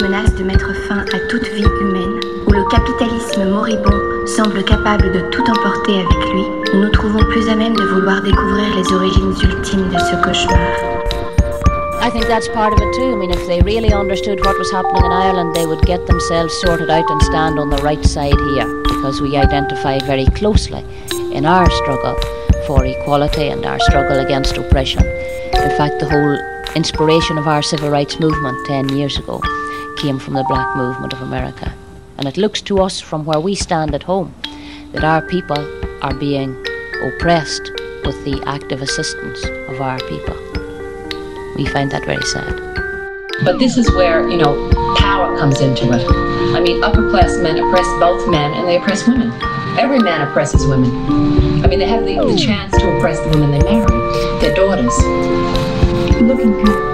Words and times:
menace 0.00 0.34
de 0.34 0.42
mettre 0.42 0.72
fin 0.88 1.00
à 1.00 1.18
toute 1.28 1.46
vie 1.48 1.66
humaine, 1.82 2.18
où 2.46 2.50
le 2.50 2.64
capitalisme 2.70 3.44
moribond 3.44 4.26
semble 4.26 4.64
capable 4.64 5.12
de 5.12 5.20
tout 5.30 5.42
emporter 5.42 5.96
avec 5.96 6.32
lui, 6.32 6.44
nous 6.72 6.80
nous 6.84 6.90
trouvons 6.90 7.22
plus 7.24 7.46
à 7.50 7.56
même 7.56 7.76
de 7.76 7.82
vouloir 7.82 8.22
découvrir 8.22 8.74
les 8.74 8.94
origines 8.94 9.34
ultimes 9.42 9.88
de 9.90 9.98
ce 9.98 10.16
cauchemar. 10.24 10.56
I 12.00 12.10
think 12.10 12.26
that's 12.26 12.48
part 12.48 12.72
of 12.72 12.78
it 12.78 12.94
too. 12.94 13.12
I 13.12 13.16
mean, 13.16 13.30
if 13.30 13.46
they 13.46 13.60
really 13.62 13.92
understood 13.92 14.42
what 14.46 14.56
was 14.58 14.70
happening 14.72 15.04
in 15.04 15.12
Ireland, 15.12 15.54
they 15.54 15.66
would 15.66 15.84
get 15.84 16.06
themselves 16.06 16.54
sorted 16.54 16.88
out 16.88 17.10
and 17.10 17.20
stand 17.22 17.58
on 17.58 17.68
the 17.68 17.82
right 17.82 18.02
side 18.04 18.40
here 18.54 18.82
because 18.84 19.20
we 19.20 19.36
identify 19.36 19.98
very 20.06 20.26
closely 20.26 20.82
in 21.34 21.44
our 21.44 21.68
struggle 21.68 22.16
for 22.66 22.86
equality 22.86 23.48
and 23.48 23.66
our 23.66 23.78
struggle 23.80 24.20
against 24.24 24.56
oppression. 24.56 25.04
In 25.52 25.76
fact, 25.76 26.00
the 26.00 26.08
whole 26.08 26.38
inspiration 26.74 27.36
of 27.36 27.46
our 27.46 27.62
civil 27.62 27.90
rights 27.90 28.18
movement 28.20 28.66
10 28.66 28.96
years 28.96 29.18
ago 29.18 29.40
came 29.96 30.18
from 30.18 30.34
the 30.34 30.44
black 30.44 30.76
movement 30.76 31.12
of 31.12 31.22
America. 31.22 31.72
And 32.18 32.28
it 32.28 32.36
looks 32.36 32.60
to 32.62 32.80
us 32.80 33.00
from 33.00 33.24
where 33.24 33.40
we 33.40 33.54
stand 33.54 33.94
at 33.94 34.02
home 34.02 34.34
that 34.92 35.04
our 35.04 35.22
people 35.22 35.58
are 36.02 36.14
being 36.14 36.52
oppressed 37.02 37.70
with 38.04 38.24
the 38.24 38.42
active 38.46 38.82
assistance 38.82 39.44
of 39.68 39.80
our 39.80 39.98
people. 40.00 40.36
We 41.56 41.66
find 41.66 41.90
that 41.92 42.04
very 42.04 42.22
sad. 42.22 42.54
But 43.44 43.58
this 43.58 43.76
is 43.76 43.90
where, 43.92 44.28
you 44.28 44.38
know, 44.38 44.70
power 44.96 45.36
comes 45.36 45.60
into 45.60 45.92
it. 45.92 46.06
I 46.56 46.60
mean, 46.60 46.82
upper 46.82 47.10
class 47.10 47.36
men 47.38 47.58
oppress 47.58 47.86
both 48.00 48.30
men 48.30 48.54
and 48.54 48.66
they 48.66 48.76
oppress 48.76 49.06
women. 49.06 49.30
Every 49.78 49.98
man 49.98 50.26
oppresses 50.26 50.66
women. 50.66 50.90
I 51.62 51.66
mean, 51.66 51.78
they 51.78 51.86
have 51.86 52.04
the, 52.06 52.16
the 52.16 52.30
hmm. 52.30 52.36
chance 52.36 52.72
to 52.78 52.96
oppress 52.96 53.20
the 53.20 53.28
women 53.28 53.50
they 53.50 53.62
marry, 53.62 54.40
their 54.40 54.54
daughters. 54.54 55.65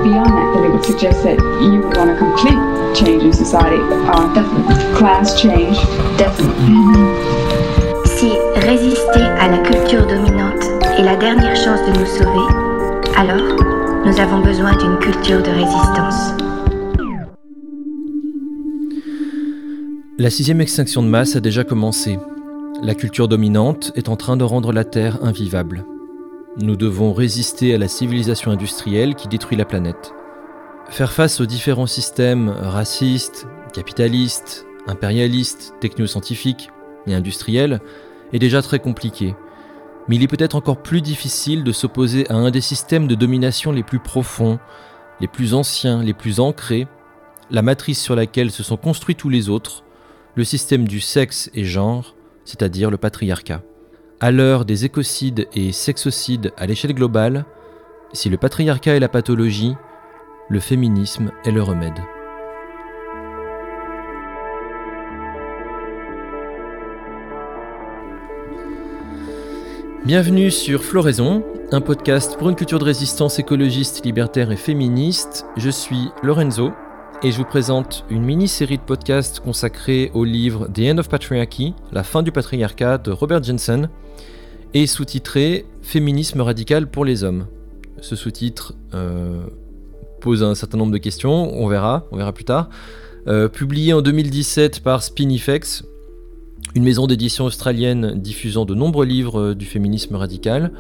Beyond 0.03 0.27
that, 0.27 0.53
then 0.55 0.65
it 0.65 0.71
would 0.73 0.85
suggest 0.85 1.23
that 1.23 1.39
you 1.63 1.81
would 1.81 1.97
want 1.97 2.11
a 2.11 2.17
complete 2.19 2.59
change 2.97 3.23
in 3.23 3.33
society. 3.33 3.79
Uh, 3.79 4.35
Definitely. 4.35 4.75
class 4.97 5.41
change. 5.41 5.77
Definitely. 6.19 6.75
Si 8.07 8.33
résister 8.57 9.23
à 9.41 9.49
la 9.49 9.59
culture 9.59 10.07
dominante 10.07 10.65
est 10.99 11.03
la 11.03 11.17
dernière 11.17 11.55
chance 11.57 11.81
de 11.87 11.99
nous 11.99 12.07
sauver, 12.07 12.47
alors 13.17 13.57
nous 14.05 14.19
avons 14.21 14.41
besoin 14.41 14.77
d'une 14.77 14.99
culture 14.99 15.43
de 15.43 15.51
résistance. 15.51 16.35
La 20.19 20.31
sixième 20.31 20.61
extinction 20.61 21.03
de 21.03 21.09
masse 21.09 21.37
a 21.37 21.41
déjà 21.41 21.65
commencé. 21.65 22.19
La 22.83 22.95
culture 22.95 23.29
dominante 23.29 23.93
est 23.95 24.09
en 24.09 24.17
train 24.17 24.37
de 24.37 24.45
rendre 24.45 24.73
la 24.73 24.85
Terre 24.85 25.19
invivable. 25.23 25.85
Nous 26.59 26.77
devons 26.77 27.15
résister 27.15 27.75
à 27.75 27.79
la 27.79 27.89
civilisation 27.89 28.51
industrielle 28.51 29.15
qui 29.15 29.27
détruit 29.27 29.57
la 29.57 29.65
planète. 29.65 30.13
Faire 30.91 31.11
face 31.11 31.41
aux 31.41 31.47
différents 31.47 31.87
systèmes 31.87 32.51
racistes, 32.51 33.47
capitalistes, 33.73 34.67
impérialistes, 34.87 35.73
technoscientifiques 35.81 36.69
et 37.07 37.15
industriels 37.15 37.81
est 38.35 38.39
déjà 38.39 38.61
très 38.61 38.81
compliqué. 38.81 39.35
Mais 40.09 40.17
il 40.17 40.23
est 40.23 40.29
peut-être 40.29 40.55
encore 40.55 40.83
plus 40.83 41.01
difficile 41.01 41.65
de 41.65 41.73
s'opposer 41.73 42.31
à 42.31 42.35
un 42.35 42.51
des 42.51 42.61
systèmes 42.61 43.09
de 43.09 43.15
domination 43.15 43.73
les 43.73 43.83
plus 43.83 44.01
profonds, 44.01 44.59
les 45.21 45.29
plus 45.29 45.55
anciens, 45.55 46.03
les 46.03 46.15
plus 46.15 46.39
ancrés, 46.39 46.87
la 47.51 47.63
matrice 47.63 48.01
sur 48.01 48.15
laquelle 48.15 48.51
se 48.51 48.63
sont 48.63 48.77
construits 48.77 49.17
tous 49.17 49.31
les 49.31 49.49
autres, 49.49 49.85
le 50.35 50.45
système 50.45 50.87
du 50.87 51.01
sexe 51.01 51.51
et 51.55 51.65
genre, 51.65 52.15
c'est-à-dire 52.45 52.91
le 52.91 52.99
patriarcat. 52.99 53.63
À 54.25 54.31
l'heure 54.31 54.65
des 54.65 54.85
écocides 54.85 55.49
et 55.53 55.73
sexocides 55.73 56.53
à 56.57 56.67
l'échelle 56.67 56.95
globale, 56.95 57.45
si 58.13 58.31
le 58.31 58.37
patriarcat 58.37 58.95
est 58.95 59.01
la 59.01 59.09
pathologie, 59.09 59.75
le 60.49 60.61
féminisme 60.61 61.33
est 61.45 61.51
le 61.51 61.61
remède. 61.61 61.99
Bienvenue 70.05 70.53
sur 70.53 70.85
Floraison, 70.85 71.45
un 71.73 71.81
podcast 71.81 72.37
pour 72.39 72.49
une 72.49 72.55
culture 72.55 72.79
de 72.79 72.85
résistance 72.85 73.41
écologiste, 73.41 74.05
libertaire 74.05 74.53
et 74.53 74.57
féministe. 74.57 75.47
Je 75.57 75.71
suis 75.71 76.11
Lorenzo 76.23 76.71
et 77.25 77.31
je 77.31 77.39
vous 77.39 77.45
présente 77.45 78.05
une 78.11 78.25
mini-série 78.25 78.79
de 78.79 78.83
podcasts 78.83 79.39
consacrée 79.39 80.11
au 80.13 80.25
livre 80.25 80.67
The 80.67 80.81
End 80.81 80.99
of 80.99 81.09
Patriarchy, 81.09 81.73
La 81.93 82.03
fin 82.03 82.23
du 82.23 82.33
patriarcat 82.33 82.99
de 82.99 83.13
Robert 83.13 83.45
Jensen, 83.45 83.89
et 84.75 84.89
sous-titré 84.89 85.65
Féminisme 85.83 86.41
radical 86.41 86.89
pour 86.89 87.05
les 87.05 87.23
hommes. 87.23 87.47
Ce 88.01 88.17
sous-titre 88.17 88.75
euh, 88.95 89.45
pose 90.21 90.43
un 90.43 90.57
certain 90.57 90.79
nombre 90.79 90.91
de 90.91 90.99
questions, 90.99 91.55
on 91.55 91.69
verra, 91.69 92.07
on 92.11 92.17
verra 92.17 92.33
plus 92.33 92.45
tard. 92.45 92.69
Euh, 93.29 93.49
publié 93.49 93.93
en 93.93 94.03
2017 94.03 94.81
par 94.81 95.05
Spinifex, 95.05 95.85
une 96.75 96.83
maison 96.83 97.07
d'édition 97.07 97.45
australienne 97.45 98.21
diffusant 98.21 98.65
de 98.65 98.75
nombreux 98.75 99.07
livres 99.07 99.41
euh, 99.41 99.55
du 99.55 99.67
féminisme 99.67 100.17
radical. 100.17 100.73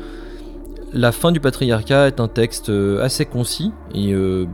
La 0.94 1.10
fin 1.10 1.32
du 1.32 1.40
patriarcat 1.40 2.08
est 2.08 2.20
un 2.20 2.28
texte 2.28 2.68
euh, 2.68 3.02
assez 3.02 3.24
concis 3.24 3.72
et 3.94 4.12
euh, 4.12 4.44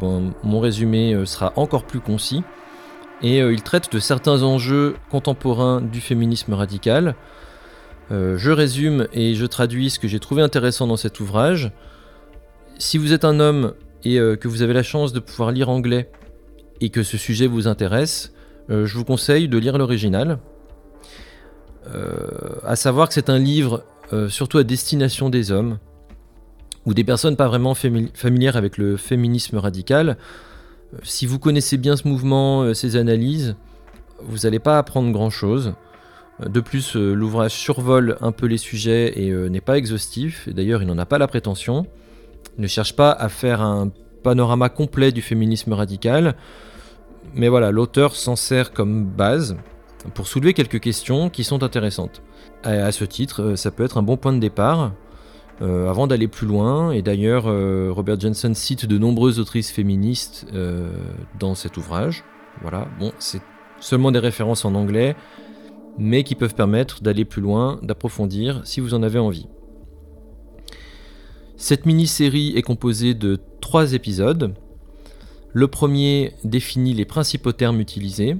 mon 0.44 0.60
résumé 0.60 1.12
euh, 1.12 1.26
sera 1.26 1.52
encore 1.56 1.84
plus 1.84 1.98
concis. 1.98 2.44
Et 3.20 3.38
il 3.38 3.64
traite 3.64 3.92
de 3.92 3.98
certains 3.98 4.44
enjeux 4.44 4.94
contemporains 5.10 5.80
du 5.80 6.00
féminisme 6.00 6.52
radical. 6.52 7.16
Je 8.10 8.50
résume 8.52 9.08
et 9.12 9.34
je 9.34 9.44
traduis 9.44 9.90
ce 9.90 9.98
que 9.98 10.06
j'ai 10.06 10.20
trouvé 10.20 10.40
intéressant 10.40 10.86
dans 10.86 10.96
cet 10.96 11.18
ouvrage. 11.18 11.72
Si 12.78 12.96
vous 12.96 13.12
êtes 13.12 13.24
un 13.24 13.40
homme 13.40 13.74
et 14.04 14.18
que 14.18 14.46
vous 14.46 14.62
avez 14.62 14.72
la 14.72 14.84
chance 14.84 15.12
de 15.12 15.18
pouvoir 15.18 15.50
lire 15.50 15.68
anglais 15.68 16.12
et 16.80 16.90
que 16.90 17.02
ce 17.02 17.16
sujet 17.16 17.48
vous 17.48 17.66
intéresse, 17.66 18.32
je 18.68 18.96
vous 18.96 19.04
conseille 19.04 19.48
de 19.48 19.58
lire 19.58 19.78
l'original. 19.78 20.38
À 22.64 22.76
savoir 22.76 23.08
que 23.08 23.14
c'est 23.14 23.30
un 23.30 23.40
livre 23.40 23.82
surtout 24.28 24.58
à 24.58 24.62
destination 24.62 25.28
des 25.28 25.50
hommes 25.50 25.78
ou 26.88 26.94
des 26.94 27.04
personnes 27.04 27.36
pas 27.36 27.48
vraiment 27.48 27.74
fami- 27.74 28.08
familières 28.14 28.56
avec 28.56 28.78
le 28.78 28.96
féminisme 28.96 29.58
radical. 29.58 30.16
Euh, 30.94 30.98
si 31.02 31.26
vous 31.26 31.38
connaissez 31.38 31.76
bien 31.76 31.96
ce 31.96 32.08
mouvement, 32.08 32.62
euh, 32.62 32.72
ses 32.72 32.96
analyses, 32.96 33.56
vous 34.22 34.38
n'allez 34.38 34.58
pas 34.58 34.78
apprendre 34.78 35.12
grand-chose. 35.12 35.74
Euh, 36.42 36.48
De 36.48 36.60
plus, 36.60 36.96
euh, 36.96 37.12
l'ouvrage 37.12 37.52
survole 37.52 38.16
un 38.22 38.32
peu 38.32 38.46
les 38.46 38.56
sujets 38.56 39.12
et 39.20 39.30
euh, 39.30 39.48
n'est 39.48 39.60
pas 39.60 39.76
exhaustif. 39.76 40.48
D'ailleurs, 40.48 40.80
il 40.82 40.88
n'en 40.88 40.96
a 40.96 41.04
pas 41.04 41.18
la 41.18 41.26
prétention. 41.28 41.86
Il 42.56 42.62
ne 42.62 42.68
cherche 42.68 42.96
pas 42.96 43.12
à 43.12 43.28
faire 43.28 43.60
un 43.60 43.90
panorama 44.22 44.70
complet 44.70 45.12
du 45.12 45.20
féminisme 45.20 45.74
radical. 45.74 46.36
Mais 47.34 47.48
voilà, 47.48 47.70
l'auteur 47.70 48.16
s'en 48.16 48.34
sert 48.36 48.72
comme 48.72 49.04
base 49.04 49.56
pour 50.14 50.26
soulever 50.26 50.54
quelques 50.54 50.80
questions 50.80 51.28
qui 51.28 51.44
sont 51.44 51.62
intéressantes. 51.62 52.22
À, 52.64 52.90
ce 52.92 53.04
titre, 53.04 53.42
euh, 53.42 53.56
ça 53.56 53.70
peut 53.70 53.84
être 53.84 53.98
un 53.98 54.02
bon 54.02 54.16
point 54.16 54.32
de 54.32 54.40
départ 54.40 54.92
euh, 55.60 55.90
avant 55.90 56.06
d'aller 56.06 56.28
plus 56.28 56.46
loin. 56.46 56.92
Et 56.92 57.02
d'ailleurs, 57.02 57.44
euh, 57.46 57.90
Robert 57.90 58.18
Jensen 58.20 58.54
cite 58.54 58.86
de 58.86 58.98
nombreuses 58.98 59.38
autrices 59.40 59.70
féministes 59.70 60.46
euh, 60.54 60.90
dans 61.38 61.54
cet 61.54 61.76
ouvrage. 61.76 62.24
Voilà, 62.62 62.88
bon, 62.98 63.12
c'est 63.18 63.42
seulement 63.80 64.12
des 64.12 64.18
références 64.18 64.64
en 64.64 64.74
anglais, 64.74 65.16
mais 65.98 66.24
qui 66.24 66.34
peuvent 66.34 66.54
permettre 66.54 67.02
d'aller 67.02 67.24
plus 67.24 67.42
loin, 67.42 67.78
d'approfondir 67.82 68.62
si 68.64 68.80
vous 68.80 68.94
en 68.94 69.02
avez 69.02 69.18
envie. 69.18 69.46
Cette 71.56 71.86
mini-série 71.86 72.52
est 72.56 72.62
composée 72.62 73.14
de 73.14 73.38
trois 73.60 73.92
épisodes. 73.94 74.54
Le 75.52 75.66
premier 75.66 76.34
définit 76.44 76.94
les 76.94 77.04
principaux 77.04 77.52
termes 77.52 77.80
utilisés, 77.80 78.36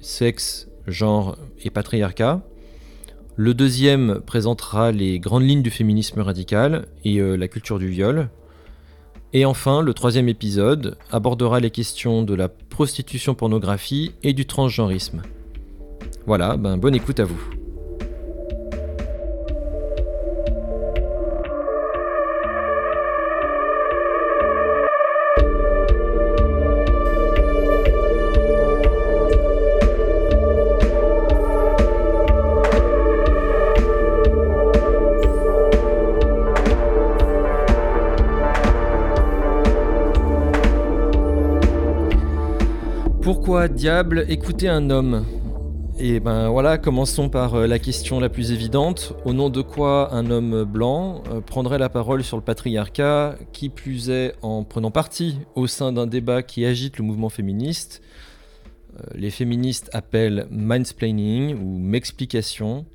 sexe, 0.00 0.68
genre 0.86 1.36
et 1.62 1.70
patriarcat. 1.70 2.40
Le 3.36 3.54
deuxième 3.54 4.20
présentera 4.20 4.92
les 4.92 5.18
grandes 5.18 5.48
lignes 5.48 5.62
du 5.62 5.70
féminisme 5.70 6.20
radical 6.20 6.86
et 7.04 7.18
euh, 7.18 7.36
la 7.36 7.48
culture 7.48 7.78
du 7.78 7.88
viol. 7.88 8.28
Et 9.32 9.46
enfin, 9.46 9.80
le 9.80 9.94
troisième 9.94 10.28
épisode 10.28 10.98
abordera 11.10 11.58
les 11.58 11.70
questions 11.70 12.22
de 12.22 12.34
la 12.34 12.48
prostitution 12.48 13.34
pornographie 13.34 14.12
et 14.22 14.34
du 14.34 14.44
transgenrisme. 14.44 15.22
Voilà, 16.26 16.58
ben 16.58 16.76
bonne 16.76 16.94
écoute 16.94 17.20
à 17.20 17.24
vous. 17.24 17.61
Pourquoi 43.44 43.66
diable 43.66 44.24
écouter 44.28 44.68
un 44.68 44.88
homme? 44.88 45.26
Et 45.98 46.20
ben 46.20 46.48
voilà, 46.48 46.78
commençons 46.78 47.28
par 47.28 47.56
euh, 47.56 47.66
la 47.66 47.80
question 47.80 48.20
la 48.20 48.28
plus 48.28 48.52
évidente. 48.52 49.14
Au 49.24 49.32
nom 49.32 49.50
de 49.50 49.62
quoi 49.62 50.14
un 50.14 50.30
homme 50.30 50.62
blanc 50.62 51.24
euh, 51.28 51.40
prendrait 51.40 51.80
la 51.80 51.88
parole 51.88 52.22
sur 52.22 52.36
le 52.36 52.44
patriarcat, 52.44 53.34
qui 53.52 53.68
plus 53.68 54.10
est 54.10 54.36
en 54.42 54.62
prenant 54.62 54.92
parti 54.92 55.38
au 55.56 55.66
sein 55.66 55.90
d'un 55.92 56.06
débat 56.06 56.44
qui 56.44 56.64
agite 56.64 56.98
le 56.98 57.04
mouvement 57.04 57.30
féministe? 57.30 58.00
Les 59.12 59.30
féministes 59.30 59.90
appellent 59.92 60.46
mansplaining 60.48 61.56
ou 61.60 61.78
m'explication, 61.78 62.86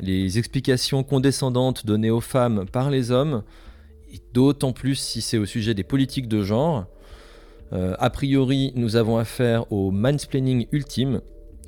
les 0.00 0.38
explications 0.38 1.02
condescendantes 1.02 1.84
données 1.84 2.10
aux 2.10 2.20
femmes 2.20 2.64
par 2.70 2.90
les 2.90 3.10
hommes, 3.10 3.42
d'autant 4.32 4.72
plus 4.72 4.94
si 4.94 5.20
c'est 5.20 5.36
au 5.36 5.46
sujet 5.46 5.74
des 5.74 5.82
politiques 5.82 6.28
de 6.28 6.44
genre. 6.44 6.86
Euh, 7.72 7.94
a 7.98 8.10
priori, 8.10 8.72
nous 8.76 8.96
avons 8.96 9.16
affaire 9.16 9.70
au 9.72 9.90
mansplaining 9.90 10.66
ultime. 10.72 11.20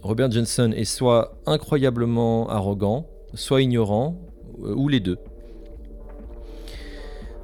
Robert 0.03 0.31
Jensen 0.31 0.73
est 0.73 0.85
soit 0.85 1.41
incroyablement 1.47 2.49
arrogant, 2.49 3.09
soit 3.35 3.63
ignorant, 3.63 4.17
euh, 4.63 4.75
ou 4.75 4.89
les 4.89 5.01
deux. 5.01 5.19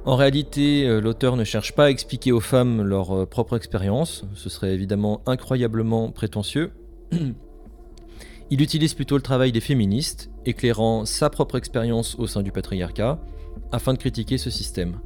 En 0.05 0.15
réalité, 0.15 0.87
euh, 0.87 1.01
l'auteur 1.01 1.35
ne 1.35 1.43
cherche 1.43 1.73
pas 1.73 1.85
à 1.85 1.89
expliquer 1.89 2.31
aux 2.31 2.39
femmes 2.39 2.81
leur 2.81 3.27
propre 3.27 3.57
expérience, 3.57 4.23
ce 4.35 4.49
serait 4.49 4.73
évidemment 4.73 5.21
incroyablement 5.25 6.11
prétentieux. 6.11 6.71
Il 8.51 8.61
utilise 8.61 8.93
plutôt 8.93 9.15
le 9.15 9.23
travail 9.23 9.51
des 9.51 9.59
féministes, 9.59 10.29
éclairant 10.45 11.05
sa 11.05 11.31
propre 11.31 11.57
expérience 11.57 12.15
au 12.19 12.27
sein 12.27 12.43
du 12.43 12.51
patriarcat, 12.51 13.19
afin 13.71 13.93
de 13.93 13.97
critiquer 13.97 14.37
ce 14.37 14.51
système. 14.51 14.99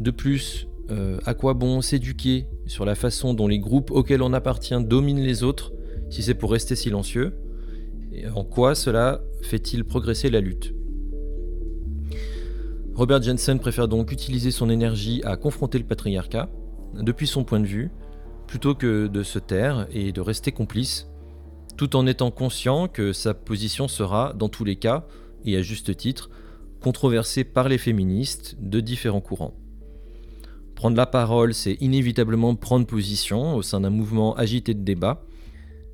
De 0.00 0.10
plus, 0.10 0.66
euh, 0.90 1.18
à 1.26 1.34
quoi 1.34 1.54
bon 1.54 1.80
s'éduquer 1.80 2.46
sur 2.66 2.84
la 2.84 2.94
façon 2.94 3.34
dont 3.34 3.48
les 3.48 3.58
groupes 3.58 3.90
auxquels 3.90 4.22
on 4.22 4.32
appartient 4.32 4.82
dominent 4.82 5.22
les 5.22 5.42
autres 5.42 5.72
si 6.10 6.22
c'est 6.22 6.34
pour 6.34 6.52
rester 6.52 6.76
silencieux 6.76 7.34
Et 8.12 8.26
en 8.28 8.44
quoi 8.44 8.74
cela 8.74 9.20
fait-il 9.42 9.84
progresser 9.84 10.30
la 10.30 10.40
lutte? 10.40 10.74
Robert 12.94 13.22
Jensen 13.22 13.60
préfère 13.60 13.86
donc 13.86 14.10
utiliser 14.10 14.50
son 14.50 14.70
énergie 14.70 15.20
à 15.24 15.36
confronter 15.36 15.78
le 15.78 15.84
patriarcat, 15.84 16.48
depuis 16.94 17.26
son 17.26 17.44
point 17.44 17.60
de 17.60 17.66
vue, 17.66 17.90
plutôt 18.46 18.74
que 18.74 19.06
de 19.06 19.22
se 19.22 19.38
taire 19.38 19.86
et 19.92 20.10
de 20.10 20.20
rester 20.20 20.50
complice 20.50 21.06
tout 21.78 21.94
en 21.94 22.06
étant 22.06 22.32
conscient 22.32 22.88
que 22.88 23.12
sa 23.12 23.32
position 23.32 23.86
sera, 23.86 24.34
dans 24.34 24.48
tous 24.48 24.64
les 24.64 24.76
cas, 24.76 25.06
et 25.44 25.56
à 25.56 25.62
juste 25.62 25.96
titre, 25.96 26.28
controversée 26.80 27.44
par 27.44 27.68
les 27.68 27.78
féministes 27.78 28.56
de 28.58 28.80
différents 28.80 29.20
courants. 29.20 29.54
Prendre 30.78 30.96
la 30.96 31.06
parole, 31.06 31.54
c'est 31.54 31.76
inévitablement 31.80 32.54
prendre 32.54 32.86
position 32.86 33.56
au 33.56 33.62
sein 33.62 33.80
d'un 33.80 33.90
mouvement 33.90 34.36
agité 34.36 34.74
de 34.74 34.84
débat. 34.84 35.24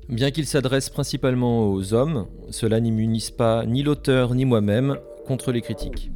Bien 0.09 0.29
qu'il 0.29 0.45
s'adresse 0.45 0.91
principalement 0.91 1.71
aux 1.71 1.95
hommes, 1.95 2.27
cela 2.51 2.79
n'immunise 2.79 3.31
pas 3.31 3.65
ni 3.65 3.81
l'auteur 3.81 4.35
ni 4.35 4.45
moi-même 4.45 4.97
contre 5.25 5.51
les 5.51 5.61
critiques. 5.61 6.11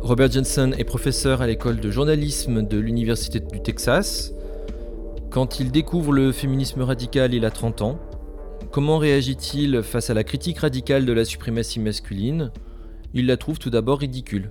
Robert 0.00 0.32
Jensen 0.32 0.74
est 0.78 0.84
professeur 0.84 1.42
à 1.42 1.46
l'école 1.46 1.78
de 1.78 1.90
journalisme 1.90 2.66
de 2.66 2.78
l'Université 2.78 3.38
du 3.38 3.60
Texas 3.60 4.32
quand 5.28 5.60
il 5.60 5.70
découvre 5.70 6.12
le 6.12 6.32
féminisme 6.32 6.80
radical, 6.80 7.34
il 7.34 7.44
a 7.44 7.50
30 7.50 7.82
ans. 7.82 7.98
Comment 8.70 8.96
réagit-il 8.96 9.82
face 9.82 10.08
à 10.08 10.14
la 10.14 10.24
critique 10.24 10.60
radicale 10.60 11.04
de 11.04 11.12
la 11.12 11.26
suprématie 11.26 11.80
masculine? 11.80 12.50
Il 13.12 13.26
la 13.26 13.36
trouve 13.36 13.58
tout 13.58 13.70
d'abord 13.70 13.98
ridicule. 14.00 14.48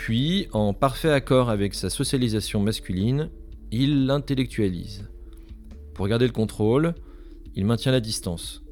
Puis, 0.00 0.48
en 0.52 0.72
parfait 0.72 1.10
accord 1.10 1.50
avec 1.50 1.74
sa 1.74 1.90
socialisation 1.90 2.58
masculine, 2.58 3.28
il 3.70 4.06
l'intellectualise. 4.06 5.06
Pour 5.92 6.08
garder 6.08 6.26
le 6.26 6.32
contrôle, 6.32 6.94
il 7.54 7.66
maintient 7.66 7.92
la 7.92 8.00
distance. 8.00 8.62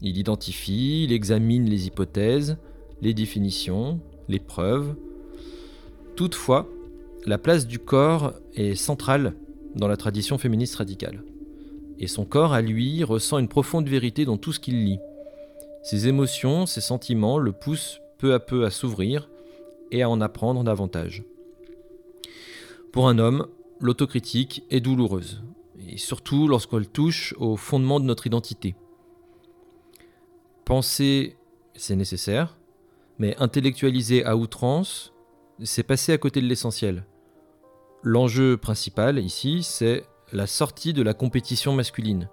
Il 0.00 0.16
identifie, 0.16 1.02
il 1.02 1.12
examine 1.12 1.68
les 1.68 1.88
hypothèses, 1.88 2.56
les 3.02 3.14
définitions, 3.14 3.98
les 4.28 4.38
preuves. 4.38 4.94
Toutefois, 6.14 6.68
la 7.26 7.36
place 7.36 7.66
du 7.66 7.80
corps 7.80 8.32
est 8.54 8.76
centrale 8.76 9.34
dans 9.74 9.88
la 9.88 9.96
tradition 9.96 10.38
féministe 10.38 10.76
radicale. 10.76 11.24
Et 11.98 12.06
son 12.06 12.24
corps, 12.24 12.52
à 12.52 12.62
lui, 12.62 13.02
ressent 13.02 13.38
une 13.38 13.48
profonde 13.48 13.88
vérité 13.88 14.24
dans 14.24 14.36
tout 14.36 14.52
ce 14.52 14.60
qu'il 14.60 14.84
lit. 14.84 15.00
Ses 15.82 16.06
émotions, 16.06 16.64
ses 16.64 16.80
sentiments 16.80 17.38
le 17.38 17.50
poussent 17.50 18.00
peu 18.18 18.34
à 18.34 18.38
peu 18.38 18.64
à 18.64 18.70
s'ouvrir 18.70 19.28
et 19.90 20.02
à 20.02 20.08
en 20.08 20.20
apprendre 20.20 20.64
davantage. 20.64 21.24
Pour 22.92 23.08
un 23.08 23.18
homme, 23.18 23.48
l'autocritique 23.80 24.64
est 24.70 24.80
douloureuse, 24.80 25.42
et 25.88 25.96
surtout 25.96 26.48
lorsqu'elle 26.48 26.88
touche 26.88 27.34
au 27.38 27.56
fondement 27.56 28.00
de 28.00 28.04
notre 28.04 28.26
identité. 28.26 28.76
Penser, 30.64 31.36
c'est 31.74 31.96
nécessaire, 31.96 32.56
mais 33.18 33.36
intellectualiser 33.38 34.24
à 34.24 34.36
outrance, 34.36 35.12
c'est 35.62 35.82
passer 35.82 36.12
à 36.12 36.18
côté 36.18 36.40
de 36.40 36.46
l'essentiel. 36.46 37.04
L'enjeu 38.02 38.56
principal 38.56 39.18
ici, 39.18 39.62
c'est 39.62 40.04
la 40.32 40.46
sortie 40.46 40.92
de 40.92 41.02
la 41.02 41.14
compétition 41.14 41.72
masculine, 41.72 42.28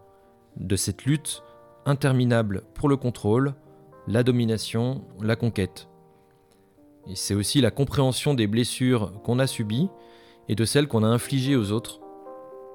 de 0.58 0.76
cette 0.76 1.06
lutte 1.06 1.44
interminable 1.86 2.64
pour 2.74 2.90
le 2.90 2.98
contrôle, 2.98 3.54
la 4.08 4.24
domination, 4.24 5.04
la 5.22 5.36
conquête. 5.36 5.88
C'est 7.14 7.36
aussi 7.36 7.62
la 7.62 7.72
compréhension 7.72 8.34
des 8.34 8.48
blessures 8.48 9.12
qu'on 9.24 9.40
a 9.40 9.48
subies 9.48 9.90
et 10.48 10.56
de 10.56 10.66
celles 10.66 10.88
qu'on 10.88 11.04
a 11.04 11.08
infligées 11.08 11.56
aux 11.56 11.72
autres, 11.72 12.02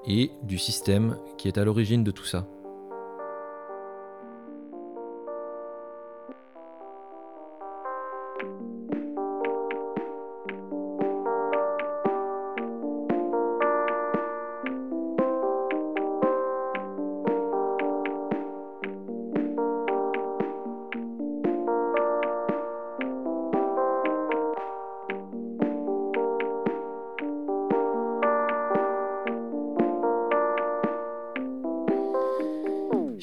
et 0.07 0.31
du 0.43 0.59
système 0.59 1.19
qui 1.37 1.49
est 1.49 1.59
à 1.59 1.65
l'origine 1.65 2.05
de 2.05 2.11
tout 2.11 2.25
ça. 2.25 2.47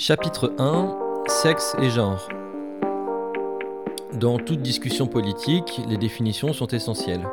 Chapitre 0.05 0.53
1 0.57 0.97
Sexe 1.27 1.77
et 1.81 1.89
genre. 1.89 2.27
Dans 4.19 4.37
toute 4.37 4.61
discussion 4.61 5.07
politique, 5.07 5.79
les 5.87 5.95
définitions 5.95 6.51
sont 6.51 6.67
essentielles. 6.67 7.25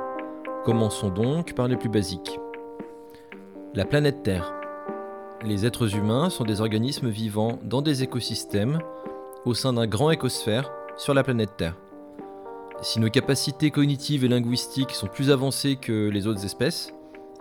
Commençons 0.65 1.09
donc 1.09 1.55
par 1.55 1.67
les 1.67 1.77
plus 1.77 1.89
basiques. 1.89 2.39
La 3.75 3.85
planète 3.85 4.23
Terre. 4.23 4.55
Les 5.45 5.67
êtres 5.67 5.97
humains 5.97 6.31
sont 6.31 6.45
des 6.45 6.61
organismes 6.61 7.09
vivant 7.09 7.59
dans 7.65 7.83
des 7.83 8.05
écosystèmes 8.05 8.79
au 9.45 9.53
sein 9.53 9.73
d'un 9.73 9.89
grand 9.89 10.13
écosphère 10.13 10.71
sur 10.97 11.13
la 11.13 11.25
planète 11.25 11.57
Terre. 11.57 11.77
Si 12.83 13.01
nos 13.01 13.11
capacités 13.11 13.73
cognitives 13.73 14.25
et 14.25 14.29
linguistiques 14.29 14.93
sont 14.93 15.09
plus 15.09 15.33
avancées 15.33 15.75
que 15.75 16.09
les 16.09 16.29
autres 16.29 16.45
espèces, 16.45 16.95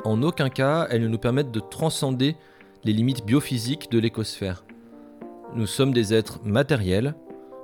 en 0.04 0.24
aucun 0.24 0.50
cas 0.50 0.88
elles 0.90 1.04
ne 1.04 1.08
nous 1.08 1.20
permettent 1.20 1.52
de 1.52 1.60
transcender 1.60 2.36
les 2.84 2.94
limites 2.94 3.24
biophysiques 3.24 3.92
de 3.92 4.00
l'écosphère. 4.00 4.64
Nous 5.56 5.66
sommes 5.66 5.94
des 5.94 6.14
êtres 6.14 6.40
matériels 6.44 7.16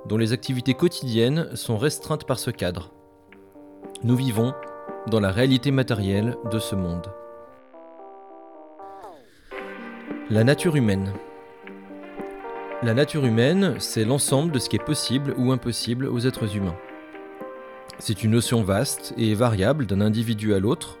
dont 0.06 0.16
les 0.16 0.32
activités 0.32 0.74
quotidiennes 0.74 1.54
sont 1.54 1.78
restreintes 1.78 2.26
par 2.26 2.40
ce 2.40 2.50
cadre. 2.50 2.92
Nous 4.02 4.16
vivons 4.16 4.54
dans 5.06 5.20
la 5.20 5.30
réalité 5.30 5.70
matérielle 5.70 6.36
de 6.50 6.58
ce 6.58 6.74
monde. 6.74 7.06
La 10.30 10.42
nature 10.42 10.74
humaine. 10.74 11.12
La 12.82 12.92
nature 12.92 13.24
humaine, 13.24 13.76
c'est 13.78 14.04
l'ensemble 14.04 14.50
de 14.50 14.58
ce 14.58 14.68
qui 14.68 14.76
est 14.76 14.84
possible 14.84 15.34
ou 15.38 15.52
impossible 15.52 16.06
aux 16.06 16.18
êtres 16.18 16.56
humains. 16.56 16.76
C'est 18.00 18.24
une 18.24 18.32
notion 18.32 18.64
vaste 18.64 19.14
et 19.16 19.34
variable 19.34 19.86
d'un 19.86 20.00
individu 20.00 20.54
à 20.54 20.58
l'autre. 20.58 20.98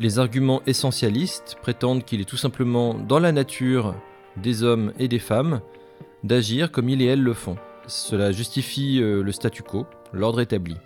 Les 0.00 0.18
arguments 0.18 0.62
essentialistes 0.66 1.56
prétendent 1.62 2.04
qu'il 2.04 2.20
est 2.20 2.28
tout 2.28 2.36
simplement 2.36 2.94
dans 2.94 3.20
la 3.20 3.30
nature 3.30 3.94
des 4.36 4.64
hommes 4.64 4.92
et 4.98 5.06
des 5.06 5.20
femmes 5.20 5.60
d'agir 6.24 6.70
comme 6.70 6.88
il 6.88 7.02
et 7.02 7.06
elle 7.06 7.22
le 7.22 7.34
font. 7.34 7.56
Cela 7.86 8.32
justifie 8.32 9.00
euh, 9.00 9.22
le 9.22 9.32
statu 9.32 9.62
quo, 9.62 9.86
l'ordre 10.12 10.40
établi. 10.40 10.76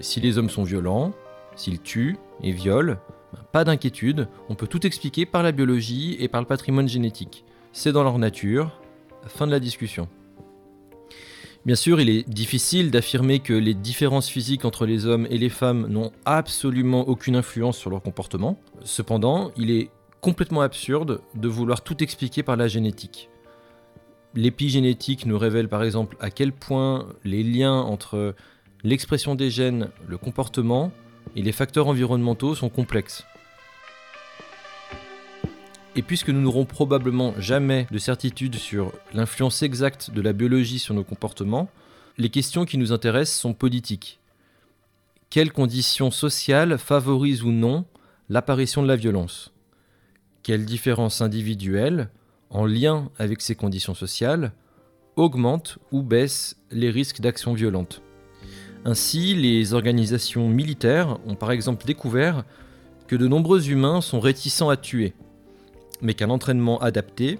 si 0.00 0.20
les 0.20 0.38
hommes 0.38 0.50
sont 0.50 0.64
violents, 0.64 1.12
s'ils 1.54 1.80
tuent 1.80 2.16
et 2.42 2.52
violent, 2.52 2.96
ben, 3.32 3.40
pas 3.52 3.64
d'inquiétude, 3.64 4.28
on 4.48 4.54
peut 4.54 4.66
tout 4.66 4.86
expliquer 4.86 5.26
par 5.26 5.42
la 5.42 5.52
biologie 5.52 6.16
et 6.20 6.28
par 6.28 6.40
le 6.40 6.46
patrimoine 6.46 6.88
génétique. 6.88 7.44
C'est 7.72 7.92
dans 7.92 8.04
leur 8.04 8.18
nature. 8.18 8.80
Fin 9.26 9.46
de 9.46 9.52
la 9.52 9.60
discussion. 9.60 10.08
Bien 11.66 11.74
sûr, 11.74 12.00
il 12.00 12.08
est 12.08 12.28
difficile 12.28 12.92
d'affirmer 12.92 13.40
que 13.40 13.52
les 13.52 13.74
différences 13.74 14.28
physiques 14.28 14.64
entre 14.64 14.86
les 14.86 15.04
hommes 15.04 15.26
et 15.30 15.36
les 15.36 15.48
femmes 15.48 15.88
n'ont 15.88 16.12
absolument 16.24 17.08
aucune 17.08 17.34
influence 17.34 17.76
sur 17.76 17.90
leur 17.90 18.02
comportement. 18.02 18.56
Cependant, 18.84 19.50
il 19.56 19.72
est 19.72 19.90
complètement 20.20 20.60
absurde 20.60 21.22
de 21.34 21.48
vouloir 21.48 21.82
tout 21.82 22.02
expliquer 22.04 22.44
par 22.44 22.56
la 22.56 22.68
génétique. 22.68 23.30
L'épigénétique 24.36 25.24
nous 25.24 25.38
révèle 25.38 25.66
par 25.66 25.82
exemple 25.82 26.18
à 26.20 26.30
quel 26.30 26.52
point 26.52 27.08
les 27.24 27.42
liens 27.42 27.80
entre 27.80 28.34
l'expression 28.84 29.34
des 29.34 29.48
gènes, 29.48 29.88
le 30.06 30.18
comportement 30.18 30.92
et 31.34 31.42
les 31.42 31.52
facteurs 31.52 31.88
environnementaux 31.88 32.54
sont 32.54 32.68
complexes. 32.68 33.24
Et 35.96 36.02
puisque 36.02 36.28
nous 36.28 36.42
n'aurons 36.42 36.66
probablement 36.66 37.32
jamais 37.38 37.86
de 37.90 37.96
certitude 37.96 38.56
sur 38.56 38.92
l'influence 39.14 39.62
exacte 39.62 40.10
de 40.10 40.20
la 40.20 40.34
biologie 40.34 40.78
sur 40.78 40.92
nos 40.92 41.04
comportements, 41.04 41.70
les 42.18 42.28
questions 42.28 42.66
qui 42.66 42.76
nous 42.76 42.92
intéressent 42.92 43.40
sont 43.40 43.54
politiques. 43.54 44.20
Quelles 45.30 45.52
conditions 45.52 46.10
sociales 46.10 46.76
favorisent 46.76 47.42
ou 47.42 47.52
non 47.52 47.86
l'apparition 48.28 48.82
de 48.82 48.88
la 48.88 48.96
violence? 48.96 49.54
Quelles 50.42 50.66
différences 50.66 51.22
individuelles, 51.22 52.10
en 52.56 52.66
lien 52.66 53.10
avec 53.18 53.40
ces 53.42 53.54
conditions 53.54 53.94
sociales, 53.94 54.52
augmentent 55.16 55.78
ou 55.92 56.02
baissent 56.02 56.56
les 56.70 56.90
risques 56.90 57.20
d'actions 57.20 57.54
violentes 57.54 58.02
Ainsi, 58.84 59.34
les 59.34 59.72
organisations 59.72 60.48
militaires 60.48 61.18
ont 61.26 61.34
par 61.34 61.52
exemple 61.52 61.86
découvert 61.86 62.44
que 63.06 63.16
de 63.16 63.28
nombreux 63.28 63.70
humains 63.70 64.00
sont 64.00 64.20
réticents 64.20 64.68
à 64.68 64.76
tuer 64.76 65.14
mais 66.02 66.14
qu'un 66.14 66.30
entraînement 66.30 66.78
adapté 66.80 67.38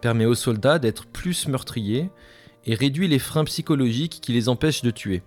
permet 0.00 0.24
aux 0.24 0.34
soldats 0.34 0.78
d'être 0.78 1.06
plus 1.06 1.48
meurtriers 1.48 2.10
et 2.66 2.74
réduit 2.74 3.08
les 3.08 3.18
freins 3.18 3.44
psychologiques 3.44 4.20
qui 4.22 4.32
les 4.32 4.48
empêchent 4.48 4.82
de 4.82 4.90
tuer. 4.90 5.22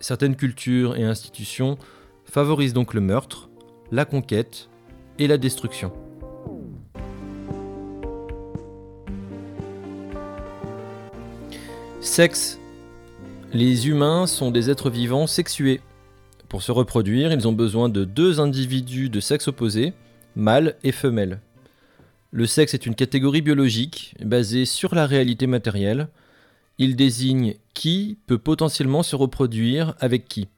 Certaines 0.00 0.36
cultures 0.36 0.96
et 0.96 1.04
institutions 1.04 1.78
favorisent 2.24 2.74
donc 2.74 2.92
le 2.92 3.00
meurtre, 3.00 3.48
la 3.90 4.04
conquête 4.04 4.68
et 5.18 5.26
la 5.26 5.38
destruction. 5.38 5.92
Sexe. 12.16 12.58
Les 13.52 13.88
humains 13.88 14.26
sont 14.26 14.50
des 14.50 14.70
êtres 14.70 14.88
vivants 14.88 15.26
sexués. 15.26 15.82
Pour 16.48 16.62
se 16.62 16.72
reproduire, 16.72 17.30
ils 17.30 17.46
ont 17.46 17.52
besoin 17.52 17.90
de 17.90 18.06
deux 18.06 18.40
individus 18.40 19.10
de 19.10 19.20
sexe 19.20 19.48
opposé, 19.48 19.92
mâle 20.34 20.76
et 20.82 20.92
femelle. 20.92 21.42
Le 22.30 22.46
sexe 22.46 22.72
est 22.72 22.86
une 22.86 22.94
catégorie 22.94 23.42
biologique 23.42 24.14
basée 24.24 24.64
sur 24.64 24.94
la 24.94 25.04
réalité 25.04 25.46
matérielle. 25.46 26.08
Il 26.78 26.96
désigne 26.96 27.56
qui 27.74 28.16
peut 28.26 28.38
potentiellement 28.38 29.02
se 29.02 29.14
reproduire 29.14 29.94
avec 30.00 30.26
qui. 30.26 30.48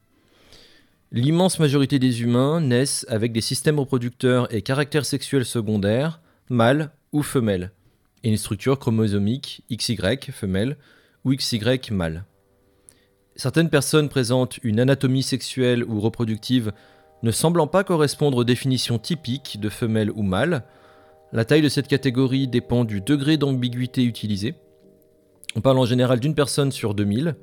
L'immense 1.11 1.59
majorité 1.59 1.99
des 1.99 2.21
humains 2.21 2.61
naissent 2.61 3.05
avec 3.09 3.33
des 3.33 3.41
systèmes 3.41 3.79
reproducteurs 3.79 4.47
et 4.55 4.61
caractères 4.61 5.05
sexuels 5.05 5.43
secondaires, 5.43 6.21
mâles 6.49 6.91
ou 7.11 7.21
femelles, 7.21 7.73
et 8.23 8.29
une 8.29 8.37
structure 8.37 8.79
chromosomique 8.79 9.61
XY 9.69 9.97
femelle 10.31 10.77
ou 11.25 11.33
XY 11.33 11.79
mâle. 11.91 12.25
Certaines 13.35 13.69
personnes 13.69 14.09
présentent 14.09 14.59
une 14.63 14.79
anatomie 14.79 15.23
sexuelle 15.23 15.83
ou 15.83 15.99
reproductive 15.99 16.73
ne 17.23 17.31
semblant 17.31 17.67
pas 17.67 17.83
correspondre 17.83 18.37
aux 18.37 18.43
définitions 18.43 18.99
typiques 18.99 19.59
de 19.59 19.69
femelle 19.69 20.11
ou 20.11 20.23
mâle, 20.23 20.63
la 21.31 21.45
taille 21.45 21.61
de 21.61 21.69
cette 21.69 21.87
catégorie 21.87 22.47
dépend 22.47 22.85
du 22.85 23.01
degré 23.01 23.37
d'ambiguïté 23.37 24.03
utilisé. 24.03 24.55
On 25.55 25.61
parle 25.61 25.77
en 25.77 25.85
général 25.85 26.19
d'une 26.19 26.33
personne 26.33 26.71
sur 26.71 26.95
2000. 26.95 27.35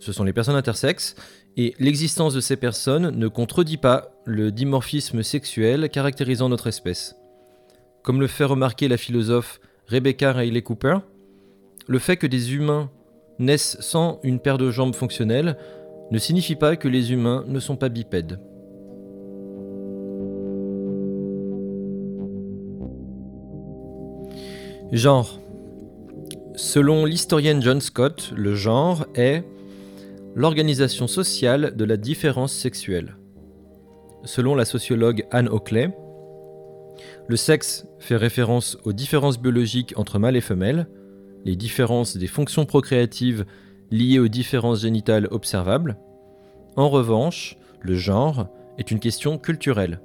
Ce 0.00 0.12
sont 0.12 0.24
les 0.24 0.32
personnes 0.32 0.56
intersexes. 0.56 1.14
Et 1.56 1.74
l'existence 1.78 2.34
de 2.34 2.40
ces 2.40 2.56
personnes 2.56 3.10
ne 3.10 3.28
contredit 3.28 3.76
pas 3.76 4.12
le 4.24 4.50
dimorphisme 4.50 5.22
sexuel 5.22 5.88
caractérisant 5.90 6.48
notre 6.48 6.66
espèce. 6.66 7.16
Comme 8.02 8.20
le 8.20 8.26
fait 8.26 8.44
remarquer 8.44 8.88
la 8.88 8.96
philosophe 8.96 9.60
Rebecca 9.86 10.32
Riley 10.32 10.62
Cooper, 10.62 10.98
le 11.90 11.98
fait 11.98 12.16
que 12.16 12.28
des 12.28 12.54
humains 12.54 12.88
naissent 13.40 13.76
sans 13.80 14.20
une 14.22 14.38
paire 14.38 14.58
de 14.58 14.70
jambes 14.70 14.94
fonctionnelles 14.94 15.56
ne 16.12 16.18
signifie 16.18 16.54
pas 16.54 16.76
que 16.76 16.86
les 16.86 17.12
humains 17.12 17.44
ne 17.48 17.58
sont 17.58 17.74
pas 17.74 17.88
bipèdes. 17.88 18.38
Genre. 24.92 25.40
Selon 26.54 27.06
l'historienne 27.06 27.60
John 27.60 27.80
Scott, 27.80 28.32
le 28.36 28.54
genre 28.54 29.06
est 29.16 29.42
l'organisation 30.36 31.08
sociale 31.08 31.74
de 31.74 31.84
la 31.84 31.96
différence 31.96 32.52
sexuelle. 32.52 33.16
Selon 34.22 34.54
la 34.54 34.64
sociologue 34.64 35.26
Anne 35.32 35.48
Oakley, 35.48 35.90
le 37.26 37.36
sexe 37.36 37.84
fait 37.98 38.16
référence 38.16 38.78
aux 38.84 38.92
différences 38.92 39.40
biologiques 39.40 39.94
entre 39.96 40.20
mâles 40.20 40.36
et 40.36 40.40
femelles, 40.40 40.86
les 41.44 41.56
différences 41.56 42.16
des 42.16 42.26
fonctions 42.26 42.66
procréatives 42.66 43.44
liées 43.90 44.18
aux 44.18 44.28
différences 44.28 44.82
génitales 44.82 45.28
observables. 45.30 45.96
En 46.76 46.88
revanche, 46.88 47.56
le 47.80 47.94
genre 47.94 48.48
est 48.78 48.90
une 48.90 49.00
question 49.00 49.38
culturelle. 49.38 50.00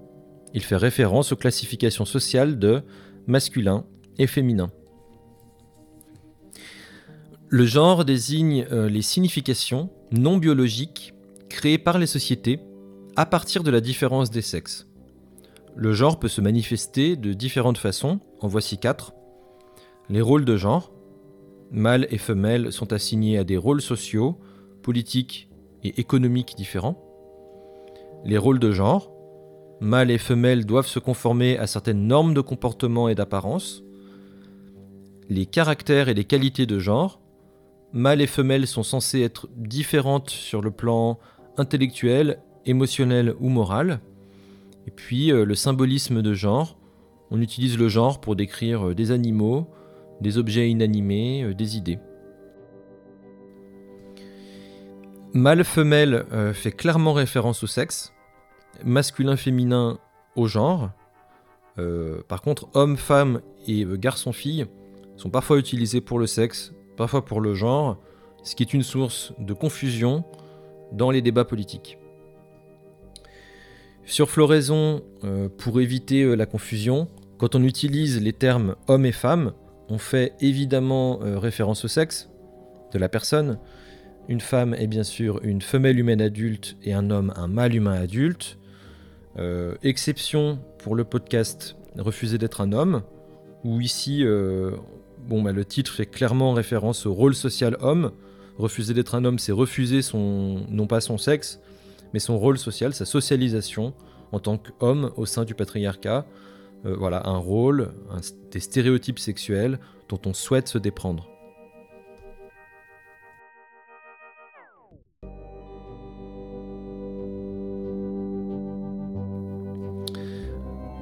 Il 0.53 0.63
fait 0.63 0.77
référence 0.77 1.31
aux 1.31 1.35
classifications 1.35 2.05
sociales 2.05 2.57
de 2.57 2.83
masculin, 3.27 3.85
et 4.17 4.27
féminin. 4.27 4.71
Le 7.47 7.65
genre 7.65 8.05
désigne 8.05 8.65
euh, 8.71 8.89
les 8.89 9.01
significations 9.01 9.89
non 10.11 10.37
biologiques 10.37 11.13
créées 11.49 11.77
par 11.77 11.99
les 11.99 12.07
sociétés 12.07 12.59
à 13.15 13.25
partir 13.25 13.63
de 13.63 13.71
la 13.71 13.81
différence 13.81 14.29
des 14.29 14.41
sexes. 14.41 14.87
Le 15.75 15.93
genre 15.93 16.19
peut 16.19 16.27
se 16.27 16.41
manifester 16.41 17.15
de 17.15 17.33
différentes 17.33 17.77
façons, 17.77 18.19
en 18.41 18.47
voici 18.47 18.77
quatre. 18.77 19.13
Les 20.09 20.21
rôles 20.21 20.45
de 20.45 20.57
genre. 20.57 20.91
Mâles 21.75 22.07
et 22.09 22.17
femelles 22.17 22.71
sont 22.71 22.93
assignés 22.93 23.37
à 23.37 23.43
des 23.43 23.57
rôles 23.57 23.81
sociaux, 23.81 24.39
politiques 24.81 25.49
et 25.83 25.99
économiques 25.99 26.55
différents. 26.57 26.99
Les 28.23 28.39
rôles 28.39 28.59
de 28.59 28.71
genre. 28.71 29.11
Mâles 29.81 30.09
et 30.09 30.17
femelles 30.17 30.65
doivent 30.65 30.87
se 30.87 30.99
conformer 30.99 31.57
à 31.59 31.67
certaines 31.67 32.07
normes 32.07 32.33
de 32.33 32.41
comportement 32.41 33.09
et 33.09 33.15
d'apparence 33.15 33.83
les 35.29 35.45
caractères 35.45 36.09
et 36.09 36.13
les 36.13 36.23
qualités 36.23 36.65
de 36.65 36.79
genre. 36.79 37.19
Mâles 37.93 38.21
et 38.21 38.27
femelles 38.27 38.67
sont 38.67 38.83
censés 38.83 39.21
être 39.21 39.47
différentes 39.55 40.29
sur 40.29 40.61
le 40.61 40.71
plan 40.71 41.17
intellectuel, 41.57 42.39
émotionnel 42.65 43.35
ou 43.39 43.49
moral. 43.49 44.01
Et 44.87 44.91
puis 44.91 45.31
euh, 45.31 45.45
le 45.45 45.55
symbolisme 45.55 46.21
de 46.21 46.33
genre. 46.33 46.77
On 47.31 47.41
utilise 47.41 47.77
le 47.77 47.87
genre 47.87 48.21
pour 48.21 48.35
décrire 48.35 48.89
euh, 48.89 48.95
des 48.95 49.11
animaux, 49.11 49.67
des 50.21 50.37
objets 50.37 50.69
inanimés, 50.69 51.43
euh, 51.43 51.53
des 51.53 51.77
idées. 51.77 51.99
Mâle-femelle 55.33 56.25
fait 56.53 56.71
clairement 56.71 57.11
référence 57.11 57.61
au 57.61 57.67
sexe, 57.67 58.13
masculin-féminin 58.85 59.99
au 60.37 60.47
genre. 60.47 60.91
par 62.29 62.41
contre, 62.41 62.69
homme-femme 62.73 63.41
et 63.67 63.85
garçon-fille 63.85 64.65
sont 65.17 65.29
parfois 65.29 65.57
utilisés 65.57 65.99
pour 65.99 66.19
le 66.19 66.25
sexe, 66.25 66.71
parfois 66.95 67.25
pour 67.25 67.41
le 67.41 67.53
genre, 67.53 67.97
ce 68.43 68.55
qui 68.55 68.63
est 68.63 68.73
une 68.73 68.83
source 68.83 69.33
de 69.37 69.53
confusion 69.53 70.23
dans 70.93 71.11
les 71.11 71.21
débats 71.21 71.43
politiques. 71.43 71.97
Sur 74.05 74.29
floraison, 74.29 75.01
euh, 75.23 75.49
pour 75.49 75.81
éviter 75.81 76.21
euh, 76.21 76.35
la 76.35 76.45
confusion, 76.45 77.07
quand 77.39 77.55
on 77.55 77.63
utilise 77.63 78.21
les 78.21 78.33
termes 78.33 78.75
homme 78.87 79.05
et 79.05 79.11
femme, 79.11 79.53
on 79.89 79.97
fait 79.97 80.33
évidemment 80.39 81.19
euh, 81.21 81.37
référence 81.37 81.85
au 81.85 81.87
sexe 81.87 82.29
de 82.93 82.99
la 82.99 83.09
personne. 83.09 83.59
Une 84.27 84.41
femme 84.41 84.73
est 84.73 84.87
bien 84.87 85.03
sûr 85.03 85.39
une 85.43 85.61
femelle 85.61 85.99
humaine 85.99 86.21
adulte 86.21 86.77
et 86.83 86.93
un 86.93 87.11
homme 87.11 87.31
un 87.35 87.47
mâle 87.47 87.75
humain 87.75 87.93
adulte. 87.93 88.57
exception 89.83 90.59
pour 90.79 90.95
le 90.95 91.03
podcast 91.03 91.75
Refuser 91.97 92.37
d'être 92.37 92.61
un 92.61 92.73
homme, 92.73 93.03
où 93.63 93.79
ici 93.79 94.25
Bon, 95.27 95.41
bah, 95.41 95.51
le 95.51 95.65
titre 95.65 95.91
fait 95.91 96.05
clairement 96.05 96.53
référence 96.53 97.07
au 97.07 97.13
rôle 97.13 97.33
social 97.33 97.77
homme. 97.81 98.11
Refuser 98.59 98.93
d'être 98.93 99.15
un 99.15 99.25
homme, 99.25 99.39
c'est 99.39 99.51
refuser 99.51 100.03
son, 100.03 100.65
non 100.69 100.85
pas 100.85 101.01
son 101.01 101.17
sexe, 101.17 101.59
mais 102.13 102.19
son 102.19 102.37
rôle 102.37 102.59
social, 102.59 102.93
sa 102.93 103.05
socialisation 103.05 103.93
en 104.31 104.39
tant 104.39 104.57
qu'homme 104.57 105.11
au 105.17 105.25
sein 105.25 105.43
du 105.43 105.55
patriarcat. 105.55 106.25
Euh, 106.85 106.95
voilà, 106.97 107.27
un 107.27 107.37
rôle, 107.37 107.93
des 108.51 108.59
stéréotypes 108.59 109.19
sexuels 109.19 109.79
dont 110.09 110.19
on 110.25 110.33
souhaite 110.33 110.67
se 110.67 110.77
déprendre. 110.77 111.29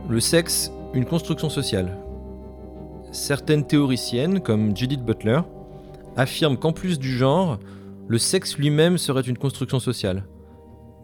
Le 0.10 0.20
sexe, 0.20 0.72
une 0.94 1.06
construction 1.06 1.50
sociale. 1.50 1.98
Certaines 3.12 3.66
théoriciennes, 3.66 4.42
comme 4.42 4.76
Judith 4.76 5.04
Butler, 5.04 5.42
affirment 6.16 6.58
qu'en 6.58 6.72
plus 6.72 7.00
du 7.00 7.18
genre, 7.18 7.58
le 8.08 8.18
sexe 8.18 8.58
lui-même 8.58 8.98
serait 8.98 9.22
une 9.22 9.38
construction 9.38 9.80
sociale. 9.80 10.26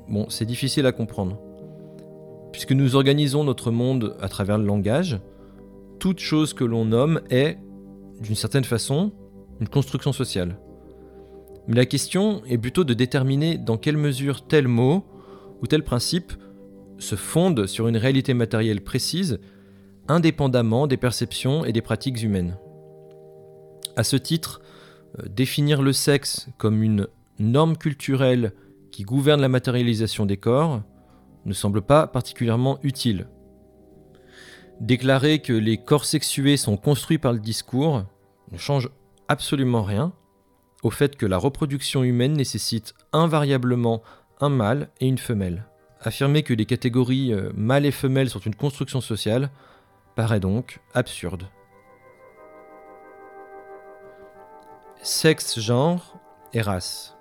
Bon, 0.08 0.28
c'est 0.30 0.46
difficile 0.46 0.86
à 0.86 0.92
comprendre. 0.92 1.40
Puisque 2.52 2.72
nous 2.72 2.96
organisons 2.96 3.44
notre 3.44 3.72
monde 3.72 4.16
à 4.20 4.28
travers 4.28 4.58
le 4.58 4.66
langage, 4.66 5.20
toute 6.00 6.20
chose 6.20 6.54
que 6.54 6.64
l'on 6.64 6.86
nomme 6.86 7.22
est, 7.30 7.58
d'une 8.22 8.36
certaine 8.36 8.64
façon, 8.64 9.12
une 9.60 9.68
construction 9.68 10.14
sociale. 10.14 10.58
Mais 11.68 11.76
la 11.76 11.86
question 11.86 12.42
est 12.46 12.58
plutôt 12.58 12.84
de 12.84 12.94
déterminer 12.94 13.58
dans 13.58 13.78
quelle 13.78 13.98
mesure 13.98 14.48
tel 14.48 14.68
mot 14.68 15.04
ou 15.62 15.68
tel 15.68 15.84
principe 15.84 16.34
se 16.98 17.16
fonde 17.16 17.68
sur 17.68 17.88
une 17.88 17.98
réalité 17.98 18.34
matérielle 18.34 18.82
précise 18.82 19.40
indépendamment 20.08 20.88
des 20.88 20.98
perceptions 20.98 21.64
et 21.66 21.72
des 21.72 21.82
pratiques 21.82 22.24
humaines. 22.24 22.58
À 23.96 24.04
ce 24.04 24.16
titre, 24.16 24.62
euh, 25.20 25.28
définir 25.30 25.82
le 25.82 25.94
sexe 25.94 26.48
comme 26.58 26.82
une 26.82 27.08
norme 27.38 27.78
culturelle 27.78 28.54
qui 28.92 29.04
gouverne 29.04 29.42
la 29.42 29.50
matérialisation 29.50 30.26
des 30.26 30.38
corps 30.38 30.82
ne 31.46 31.54
semble 31.54 31.82
pas 31.82 32.08
particulièrement 32.08 32.80
utile. 32.84 33.28
Déclarer 34.80 35.40
que 35.40 35.54
les 35.54 35.78
corps 35.78 36.06
sexués 36.06 36.58
sont 36.58 36.78
construits 36.78 37.18
par 37.18 37.34
le 37.34 37.40
discours 37.40 38.04
ne 38.52 38.58
change 38.58 38.90
absolument 39.28 39.84
rien 39.84 40.14
au 40.84 40.90
fait 40.90 41.18
que 41.18 41.26
la 41.26 41.38
reproduction 41.38 42.04
humaine 42.04 42.34
nécessite 42.34 42.94
invariablement 43.12 44.02
un 44.40 44.50
mâle 44.50 44.90
et 45.00 45.08
une 45.08 45.18
femelle. 45.18 45.66
Affirmer 46.02 46.44
que 46.44 46.54
les 46.54 46.66
catégories 46.66 47.34
euh, 47.34 47.52
mâle 47.54 47.86
et 47.86 47.92
femelle 47.92 48.30
sont 48.30 48.40
une 48.40 48.56
construction 48.56 49.02
sociale 49.02 49.50
paraît 50.16 50.40
donc 50.40 50.80
absurde. 50.94 51.44
Sexe, 55.02 55.60
genre 55.60 56.18
et 56.54 56.62
race. 56.62 57.18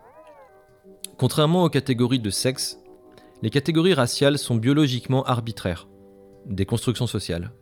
Contrairement 1.16 1.64
aux 1.64 1.70
catégories 1.70 2.20
de 2.20 2.30
sexe, 2.30 2.78
les 3.42 3.50
catégories 3.50 3.94
raciales 3.94 4.38
sont 4.38 4.56
biologiquement 4.56 5.24
arbitraires, 5.24 5.86
des 6.46 6.66
constructions 6.66 7.06
sociales. 7.06 7.52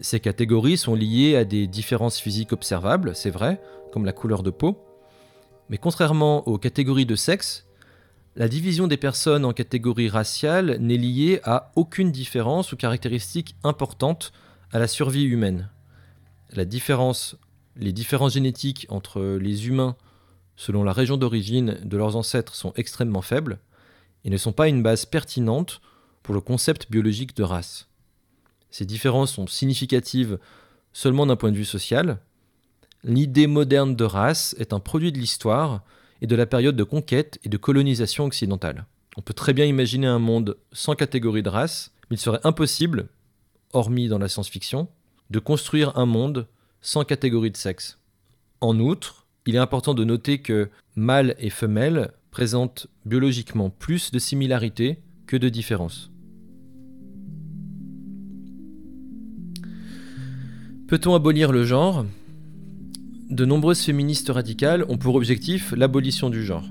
Ces 0.00 0.18
catégories 0.18 0.76
sont 0.76 0.94
liées 0.94 1.36
à 1.36 1.44
des 1.44 1.66
différences 1.66 2.18
physiques 2.18 2.52
observables, 2.52 3.14
c'est 3.14 3.30
vrai, 3.30 3.60
comme 3.92 4.04
la 4.04 4.12
couleur 4.12 4.42
de 4.42 4.50
peau, 4.50 4.84
mais 5.68 5.78
contrairement 5.78 6.46
aux 6.48 6.58
catégories 6.58 7.06
de 7.06 7.14
sexe, 7.14 7.66
la 8.34 8.48
division 8.48 8.88
des 8.88 8.96
personnes 8.96 9.44
en 9.44 9.52
catégories 9.52 10.08
raciales 10.08 10.78
n'est 10.80 10.96
liée 10.96 11.40
à 11.44 11.70
aucune 11.76 12.10
différence 12.10 12.72
ou 12.72 12.76
caractéristique 12.76 13.54
importante 13.62 14.32
à 14.72 14.78
la 14.78 14.88
survie 14.88 15.24
humaine. 15.24 15.68
Les 16.50 16.64
différences 16.66 17.36
génétiques 17.76 18.86
entre 18.88 19.38
les 19.40 19.68
humains 19.68 19.96
selon 20.56 20.82
la 20.82 20.92
région 20.92 21.16
d'origine 21.16 21.78
de 21.84 21.96
leurs 21.96 22.16
ancêtres 22.16 22.54
sont 22.54 22.72
extrêmement 22.76 23.22
faibles 23.22 23.58
et 24.24 24.30
ne 24.30 24.36
sont 24.36 24.52
pas 24.52 24.68
une 24.68 24.82
base 24.82 25.04
pertinente 25.04 25.80
pour 26.22 26.34
le 26.34 26.40
concept 26.40 26.90
biologique 26.90 27.36
de 27.36 27.42
race. 27.42 27.88
Ces 28.70 28.84
différences 28.84 29.32
sont 29.32 29.46
significatives 29.46 30.38
seulement 30.92 31.26
d'un 31.26 31.36
point 31.36 31.50
de 31.50 31.56
vue 31.56 31.64
social. 31.64 32.18
L'idée 33.04 33.46
moderne 33.46 33.96
de 33.96 34.04
race 34.04 34.54
est 34.58 34.72
un 34.72 34.80
produit 34.80 35.12
de 35.12 35.18
l'histoire 35.18 35.82
et 36.20 36.26
de 36.26 36.36
la 36.36 36.46
période 36.46 36.76
de 36.76 36.84
conquête 36.84 37.38
et 37.44 37.48
de 37.48 37.56
colonisation 37.56 38.24
occidentale. 38.24 38.86
On 39.16 39.22
peut 39.22 39.34
très 39.34 39.52
bien 39.52 39.66
imaginer 39.66 40.06
un 40.06 40.18
monde 40.18 40.56
sans 40.72 40.94
catégorie 40.94 41.42
de 41.42 41.48
race, 41.48 41.92
mais 42.08 42.16
il 42.16 42.20
serait 42.20 42.40
impossible, 42.44 43.08
hormis 43.72 44.08
dans 44.08 44.18
la 44.18 44.28
science-fiction, 44.28 44.88
de 45.30 45.38
construire 45.38 45.98
un 45.98 46.06
monde 46.06 46.46
sans 46.80 47.04
catégorie 47.04 47.50
de 47.50 47.56
sexe. 47.56 47.98
En 48.60 48.78
outre, 48.78 49.26
il 49.46 49.56
est 49.56 49.58
important 49.58 49.94
de 49.94 50.04
noter 50.04 50.40
que 50.40 50.70
mâle 50.94 51.34
et 51.38 51.50
femelle 51.50 52.12
présentent 52.32 52.88
biologiquement 53.04 53.70
plus 53.70 54.10
de 54.10 54.18
similarités 54.18 54.98
que 55.26 55.36
de 55.36 55.48
différences. 55.48 56.10
Peut-on 60.88 61.14
abolir 61.14 61.52
le 61.52 61.64
genre? 61.64 62.04
De 63.30 63.44
nombreuses 63.44 63.82
féministes 63.82 64.30
radicales 64.30 64.84
ont 64.88 64.98
pour 64.98 65.14
objectif 65.14 65.72
l'abolition 65.76 66.30
du 66.30 66.42
genre. 66.42 66.68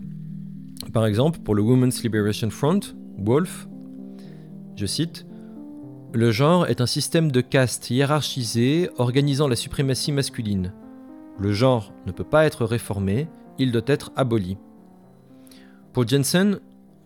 Par 0.94 1.06
exemple, 1.06 1.40
pour 1.40 1.56
le 1.56 1.62
Women's 1.62 2.04
Liberation 2.04 2.50
Front, 2.50 2.80
Wolf, 3.18 3.68
je 4.76 4.86
cite, 4.86 5.26
Le 6.14 6.32
genre 6.32 6.68
est 6.68 6.82
un 6.82 6.88
système 6.88 7.32
de 7.32 7.42
caste 7.42 7.90
hiérarchisé 7.90 8.90
organisant 8.98 9.48
la 9.48 9.56
suprématie 9.56 10.12
masculine. 10.12 10.74
Le 11.40 11.54
genre 11.54 11.94
ne 12.08 12.12
peut 12.12 12.24
pas 12.24 12.46
être 12.46 12.66
réformé, 12.66 13.28
il 13.58 13.72
doit 13.72 13.82
être 13.86 14.12
aboli. 14.16 14.58
Pour 15.94 16.08
Jensen, 16.08 16.60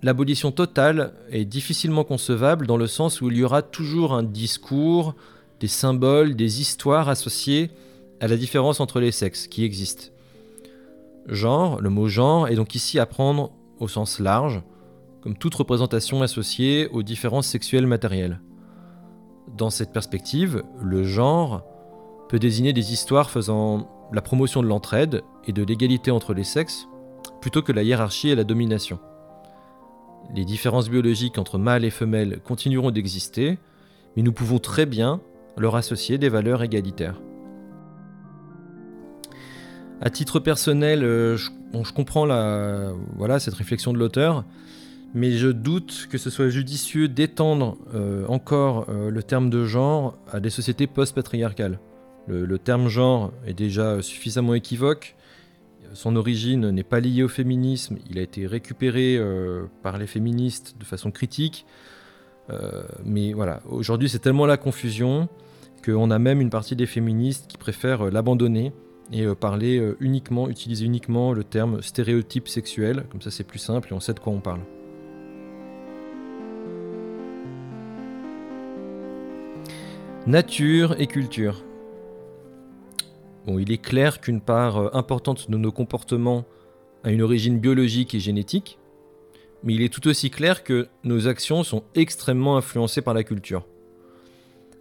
l'abolition 0.03 0.51
totale 0.51 1.13
est 1.31 1.45
difficilement 1.45 2.03
concevable 2.03 2.67
dans 2.67 2.77
le 2.77 2.85
sens 2.85 3.19
où 3.19 3.31
il 3.31 3.37
y 3.37 3.43
aura 3.43 3.63
toujours 3.63 4.13
un 4.13 4.21
discours, 4.21 5.15
des 5.59 5.67
symboles, 5.67 6.35
des 6.35 6.61
histoires 6.61 7.09
associées 7.09 7.71
à 8.19 8.27
la 8.27 8.37
différence 8.37 8.79
entre 8.79 8.99
les 8.99 9.11
sexes 9.11 9.47
qui 9.47 9.63
existent. 9.63 10.11
Genre, 11.27 11.81
le 11.81 11.89
mot 11.89 12.07
genre 12.07 12.47
est 12.47 12.55
donc 12.55 12.75
ici 12.75 12.99
à 12.99 13.07
prendre 13.07 13.51
au 13.79 13.87
sens 13.87 14.19
large, 14.19 14.61
comme 15.21 15.35
toute 15.35 15.55
représentation 15.55 16.21
associée 16.21 16.87
aux 16.89 17.01
différences 17.01 17.47
sexuelles 17.47 17.87
matérielles. 17.87 18.39
Dans 19.57 19.71
cette 19.71 19.91
perspective, 19.91 20.61
le 20.79 21.03
genre 21.03 21.63
peut 22.29 22.37
désigner 22.37 22.73
des 22.73 22.93
histoires 22.93 23.31
faisant 23.31 23.89
la 24.13 24.21
promotion 24.21 24.61
de 24.61 24.67
l'entraide 24.67 25.23
et 25.47 25.53
de 25.53 25.63
l'égalité 25.63 26.11
entre 26.11 26.35
les 26.35 26.43
sexes, 26.43 26.87
plutôt 27.45 27.61
que 27.61 27.71
la 27.71 27.83
hiérarchie 27.83 28.29
et 28.29 28.35
la 28.35 28.43
domination. 28.43 28.97
Les 30.33 30.45
différences 30.45 30.89
biologiques 30.89 31.37
entre 31.37 31.59
mâles 31.59 31.85
et 31.85 31.91
femelles 31.91 32.39
continueront 32.43 32.89
d'exister, 32.89 33.59
mais 34.15 34.23
nous 34.23 34.33
pouvons 34.33 34.57
très 34.57 34.87
bien 34.87 35.21
leur 35.55 35.75
associer 35.75 36.17
des 36.17 36.27
valeurs 36.27 36.63
égalitaires. 36.63 37.21
À 40.01 40.09
titre 40.09 40.39
personnel, 40.39 41.03
euh, 41.03 41.37
je, 41.37 41.51
comprends 41.93 42.25
cette 43.37 43.53
réflexion 43.53 43.93
de 43.93 43.99
l'auteur, 43.99 44.43
mais 45.13 45.33
je 45.33 45.49
doute 45.49 46.07
que 46.09 46.17
ce 46.17 46.31
soit 46.31 46.49
judicieux 46.49 47.07
d'étendre 47.07 47.77
euh, 47.93 48.25
encore 48.27 48.87
euh, 48.89 49.11
le 49.11 49.21
terme 49.21 49.51
de 49.51 49.65
genre 49.65 50.17
à 50.31 50.39
des 50.39 50.49
sociétés 50.49 50.87
post-patriarcales. 50.87 51.79
Le, 52.27 52.57
terme 52.57 52.87
genre 52.87 53.33
est 53.45 53.53
déjà 53.53 54.01
suffisamment 54.01 54.55
équivoque. 54.55 55.15
Son 55.93 56.15
origine 56.15 56.69
n'est 56.71 56.83
pas 56.83 56.99
liée 56.99 57.23
au 57.23 57.27
féminisme, 57.27 57.97
il 58.09 58.19
a 58.19 58.21
été 58.21 58.47
récupéré 58.47 59.19
par 59.83 59.97
les 59.97 60.07
féministes 60.07 60.75
de 60.79 60.85
façon 60.85 61.11
critique. 61.11 61.65
mais 63.03 63.33
voilà, 63.33 63.61
aujourd'hui 63.69 64.09
c'est 64.09 64.19
tellement 64.19 64.45
la 64.45 64.57
confusion 64.57 65.29
qu'on 65.83 66.09
a 66.11 66.19
même 66.19 66.41
une 66.41 66.49
partie 66.49 66.75
des 66.75 66.85
féministes 66.85 67.47
qui 67.47 67.57
préfèrent 67.57 68.09
l'abandonner 68.11 68.73
et 69.11 69.23
euh, 69.23 69.35
parler 69.35 69.77
euh, 69.77 69.97
uniquement, 69.99 70.49
utiliser 70.49 70.85
uniquement 70.85 71.33
le 71.33 71.43
terme 71.43 71.81
stéréotype 71.81 72.47
sexuel, 72.47 73.05
comme 73.11 73.21
ça 73.21 73.31
c'est 73.31 73.43
plus 73.43 73.59
simple 73.59 73.89
et 73.91 73.93
on 73.93 73.99
sait 73.99 74.13
de 74.13 74.19
quoi 74.19 74.33
on 74.33 74.39
parle. 74.39 74.61
Nature 80.25 80.99
et 80.99 81.05
culture. 81.05 81.63
Il 83.47 83.71
est 83.71 83.81
clair 83.81 84.21
qu'une 84.21 84.41
part 84.41 84.77
euh, 84.77 84.89
importante 84.93 85.49
de 85.49 85.57
nos 85.57 85.71
comportements 85.71 86.45
a 87.03 87.11
une 87.11 87.21
origine 87.21 87.59
biologique 87.59 88.15
et 88.15 88.19
génétique, 88.19 88.79
mais 89.63 89.75
il 89.75 89.81
est 89.81 89.93
tout 89.93 90.07
aussi 90.07 90.29
clair 90.29 90.63
que 90.63 90.87
nos 91.03 91.27
actions 91.27 91.63
sont 91.63 91.83
extrêmement 91.93 92.57
influencées 92.57 93.01
par 93.01 93.13
la 93.13 93.23
culture. 93.23 93.65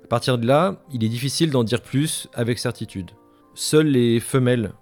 À 0.05 0.07
partir 0.07 0.39
de 0.39 0.47
là, 0.47 0.83
il 0.93 1.05
est 1.05 1.09
difficile 1.09 1.51
d'en 1.51 1.65
dire 1.65 1.83
plus 1.83 2.29
avec 2.35 2.59
certitude. 2.59 3.11
Seules 3.55 3.87
les 3.87 4.21
femelles 4.21 4.73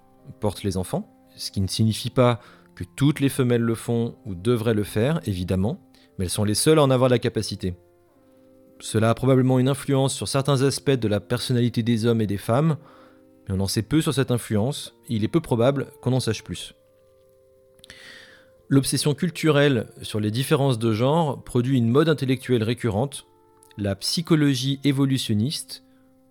portent 0.40 0.62
les 0.62 0.76
enfants, 0.76 1.08
ce 1.36 1.50
qui 1.50 1.60
ne 1.60 1.66
signifie 1.66 2.10
pas 2.10 2.40
que 2.74 2.84
toutes 2.96 3.20
les 3.20 3.28
femelles 3.28 3.62
le 3.62 3.74
font 3.74 4.16
ou 4.24 4.34
devraient 4.34 4.74
le 4.74 4.82
faire, 4.82 5.20
évidemment, 5.26 5.80
mais 6.18 6.24
elles 6.24 6.30
sont 6.30 6.44
les 6.44 6.54
seules 6.54 6.78
à 6.78 6.82
en 6.82 6.90
avoir 6.90 7.10
la 7.10 7.18
capacité. 7.18 7.74
Cela 8.80 9.10
a 9.10 9.14
probablement 9.14 9.58
une 9.58 9.68
influence 9.68 10.14
sur 10.14 10.26
certains 10.26 10.62
aspects 10.62 10.90
de 10.90 11.08
la 11.08 11.20
personnalité 11.20 11.82
des 11.82 12.06
hommes 12.06 12.20
et 12.20 12.26
des 12.26 12.38
femmes, 12.38 12.76
on 13.52 13.60
en 13.60 13.66
sait 13.66 13.82
peu 13.82 14.00
sur 14.00 14.14
cette 14.14 14.30
influence, 14.30 14.94
il 15.08 15.24
est 15.24 15.28
peu 15.28 15.40
probable 15.40 15.88
qu'on 16.00 16.12
en 16.12 16.20
sache 16.20 16.42
plus. 16.42 16.74
L'obsession 18.68 19.14
culturelle 19.14 19.88
sur 20.02 20.20
les 20.20 20.30
différences 20.30 20.78
de 20.78 20.92
genre 20.92 21.42
produit 21.44 21.76
une 21.76 21.90
mode 21.90 22.08
intellectuelle 22.08 22.62
récurrente, 22.62 23.26
la 23.76 23.94
psychologie 23.94 24.80
évolutionniste 24.84 25.82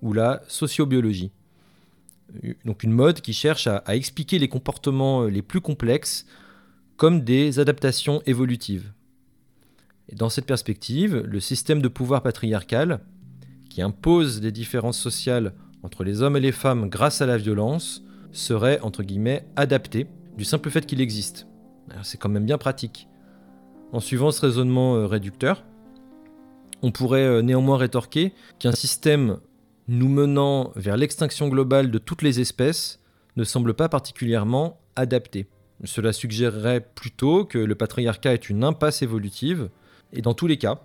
ou 0.02 0.14
la 0.14 0.42
sociobiologie 0.48 1.32
donc 2.66 2.84
une 2.84 2.92
mode 2.92 3.22
qui 3.22 3.34
cherche 3.34 3.68
à, 3.68 3.84
expliquer 3.96 4.40
les 4.40 4.48
comportements 4.48 5.26
les 5.26 5.42
plus 5.42 5.62
complexes 5.62 6.26
comme 6.98 7.22
des 7.22 7.60
adaptations 7.60 8.22
évolutives. 8.26 8.92
Dans 10.14 10.30
cette 10.30 10.46
perspective, 10.46 11.18
le 11.18 11.40
système 11.40 11.82
de 11.82 11.88
pouvoir 11.88 12.22
patriarcal, 12.22 13.02
qui 13.70 13.82
impose 13.82 14.42
des 14.42 14.52
différences 14.52 15.00
sociales 15.00 15.54
entre 15.84 16.04
les 16.04 16.22
hommes 16.22 16.38
et 16.38 16.42
les 16.42 16.52
femmes 16.52 16.90
grâce 16.90 17.22
à 17.22 17.26
la 17.26 17.38
violence, 17.38 18.04
serait, 18.32 18.80
entre 18.82 19.04
guillemets, 19.04 19.46
adapté 19.56 20.08
du 20.38 20.46
simple 20.46 20.70
fait 20.70 20.86
qu'il 20.86 21.02
existe. 21.02 21.48
C'est 22.04 22.18
quand 22.18 22.30
même 22.30 22.46
bien 22.46 22.58
pratique. 22.58 23.08
En 23.92 24.00
suivant 24.00 24.32
ce 24.32 24.42
raisonnement 24.42 24.96
euh, 24.96 25.06
réducteur, 25.06 25.66
on 26.82 26.92
pourrait 26.92 27.26
euh, 27.26 27.42
néanmoins 27.42 27.78
rétorquer 27.78 28.34
qu'un 28.60 28.72
système 28.72 29.40
nous 29.88 30.08
menant 30.08 30.72
vers 30.76 30.96
l'extinction 30.96 31.50
globale 31.50 31.92
de 31.92 31.98
toutes 31.98 32.22
les 32.22 32.40
espèces 32.40 33.02
ne 33.36 33.44
semble 33.44 33.74
pas 33.74 33.90
particulièrement 33.90 34.80
adapté. 34.96 35.48
Cela 35.84 36.14
suggérerait 36.14 36.82
plutôt 36.82 37.44
que 37.44 37.58
le 37.58 37.76
patriarcat 37.76 38.34
est 38.34 38.50
une 38.50 38.64
impasse 38.64 39.02
évolutive, 39.02 39.70
et 40.14 40.22
dans 40.22 40.34
tous 40.34 40.48
les 40.48 40.58
cas, 40.58 40.82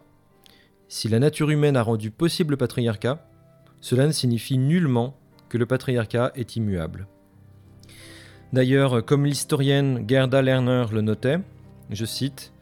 si 0.88 1.08
la 1.08 1.18
nature 1.18 1.50
humaine 1.50 1.76
a 1.76 1.82
rendu 1.82 2.10
possible 2.10 2.52
le 2.52 2.56
patriarcat, 2.56 3.28
cela 3.86 4.08
ne 4.08 4.10
signifie 4.10 4.58
nullement 4.58 5.16
que 5.48 5.58
le 5.58 5.64
patriarcat 5.64 6.32
est 6.34 6.56
immuable. 6.56 7.06
D'ailleurs, 8.52 9.04
comme 9.04 9.24
l'historienne 9.24 10.04
Gerda 10.08 10.42
Lerner 10.42 10.86
le 10.90 11.02
notait, 11.02 11.38
je 11.90 12.04
cite, 12.04 12.52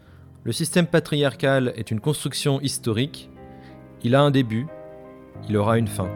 Le 0.42 0.52
système 0.52 0.87
patriarcal 0.87 1.72
est 1.76 1.90
une 1.90 2.00
construction 2.00 2.60
historique, 2.60 3.30
il 4.02 4.14
a 4.14 4.20
un 4.20 4.30
début, 4.30 4.66
il 5.48 5.56
aura 5.56 5.78
une 5.78 5.88
fin. 5.88 6.10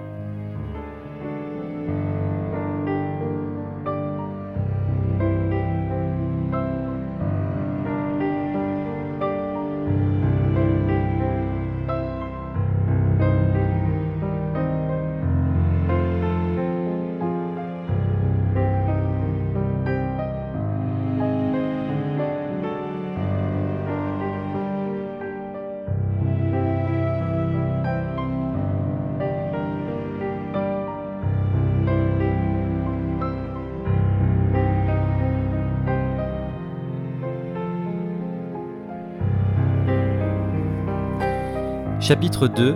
Chapitre 42.09 42.49
2 42.49 42.75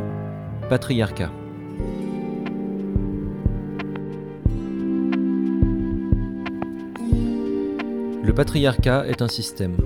Patriarcat 0.68 1.30
Le 8.22 8.32
patriarcat 8.34 9.06
est 9.08 9.22
un 9.22 9.28
système. 9.28 9.76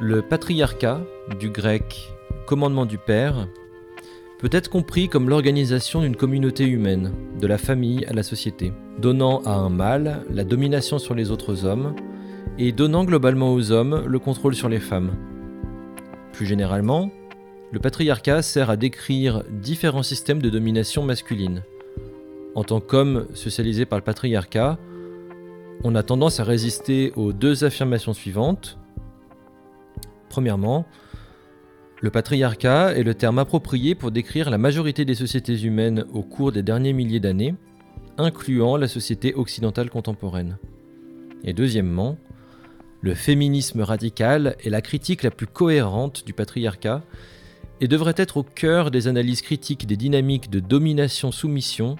Le 0.00 0.22
patriarcat, 0.22 1.00
du 1.40 1.50
grec 1.50 2.12
commandement 2.46 2.86
du 2.86 2.98
père, 2.98 3.48
peut 4.38 4.50
être 4.52 4.70
compris 4.70 5.08
comme 5.08 5.28
l'organisation 5.28 6.02
d'une 6.02 6.14
communauté 6.14 6.68
humaine, 6.68 7.12
de 7.40 7.48
la 7.48 7.58
famille 7.58 8.04
à 8.04 8.12
la 8.12 8.22
société, 8.22 8.72
donnant 9.00 9.42
à 9.44 9.54
un 9.54 9.70
mâle 9.70 10.24
la 10.30 10.44
domination 10.44 11.00
sur 11.00 11.16
les 11.16 11.32
autres 11.32 11.64
hommes 11.64 11.96
et 12.58 12.70
donnant 12.70 13.02
globalement 13.02 13.52
aux 13.52 13.72
hommes 13.72 14.04
le 14.06 14.18
contrôle 14.20 14.54
sur 14.54 14.68
les 14.68 14.78
femmes. 14.78 15.16
Plus 16.32 16.46
généralement, 16.46 17.10
le 17.72 17.78
patriarcat 17.78 18.42
sert 18.42 18.70
à 18.70 18.76
décrire 18.76 19.44
différents 19.48 20.02
systèmes 20.02 20.42
de 20.42 20.50
domination 20.50 21.04
masculine. 21.04 21.62
En 22.54 22.64
tant 22.64 22.80
qu'homme 22.80 23.26
socialisé 23.34 23.84
par 23.84 23.98
le 23.98 24.04
patriarcat, 24.04 24.78
on 25.84 25.94
a 25.94 26.02
tendance 26.02 26.40
à 26.40 26.44
résister 26.44 27.12
aux 27.14 27.32
deux 27.32 27.64
affirmations 27.64 28.12
suivantes. 28.12 28.76
Premièrement, 30.28 30.84
le 32.00 32.10
patriarcat 32.10 32.96
est 32.96 33.02
le 33.02 33.14
terme 33.14 33.38
approprié 33.38 33.94
pour 33.94 34.10
décrire 34.10 34.50
la 34.50 34.58
majorité 34.58 35.04
des 35.04 35.14
sociétés 35.14 35.62
humaines 35.62 36.04
au 36.12 36.22
cours 36.22 36.50
des 36.50 36.62
derniers 36.62 36.92
milliers 36.92 37.20
d'années, 37.20 37.54
incluant 38.18 38.76
la 38.76 38.88
société 38.88 39.34
occidentale 39.34 39.90
contemporaine. 39.90 40.58
Et 41.44 41.52
deuxièmement, 41.52 42.18
le 43.00 43.14
féminisme 43.14 43.80
radical 43.82 44.56
est 44.64 44.70
la 44.70 44.82
critique 44.82 45.22
la 45.22 45.30
plus 45.30 45.46
cohérente 45.46 46.26
du 46.26 46.32
patriarcat 46.32 47.02
et 47.80 47.88
devrait 47.88 48.14
être 48.16 48.36
au 48.36 48.42
cœur 48.42 48.90
des 48.90 49.08
analyses 49.08 49.42
critiques 49.42 49.86
des 49.86 49.96
dynamiques 49.96 50.50
de 50.50 50.60
domination-soumission 50.60 51.96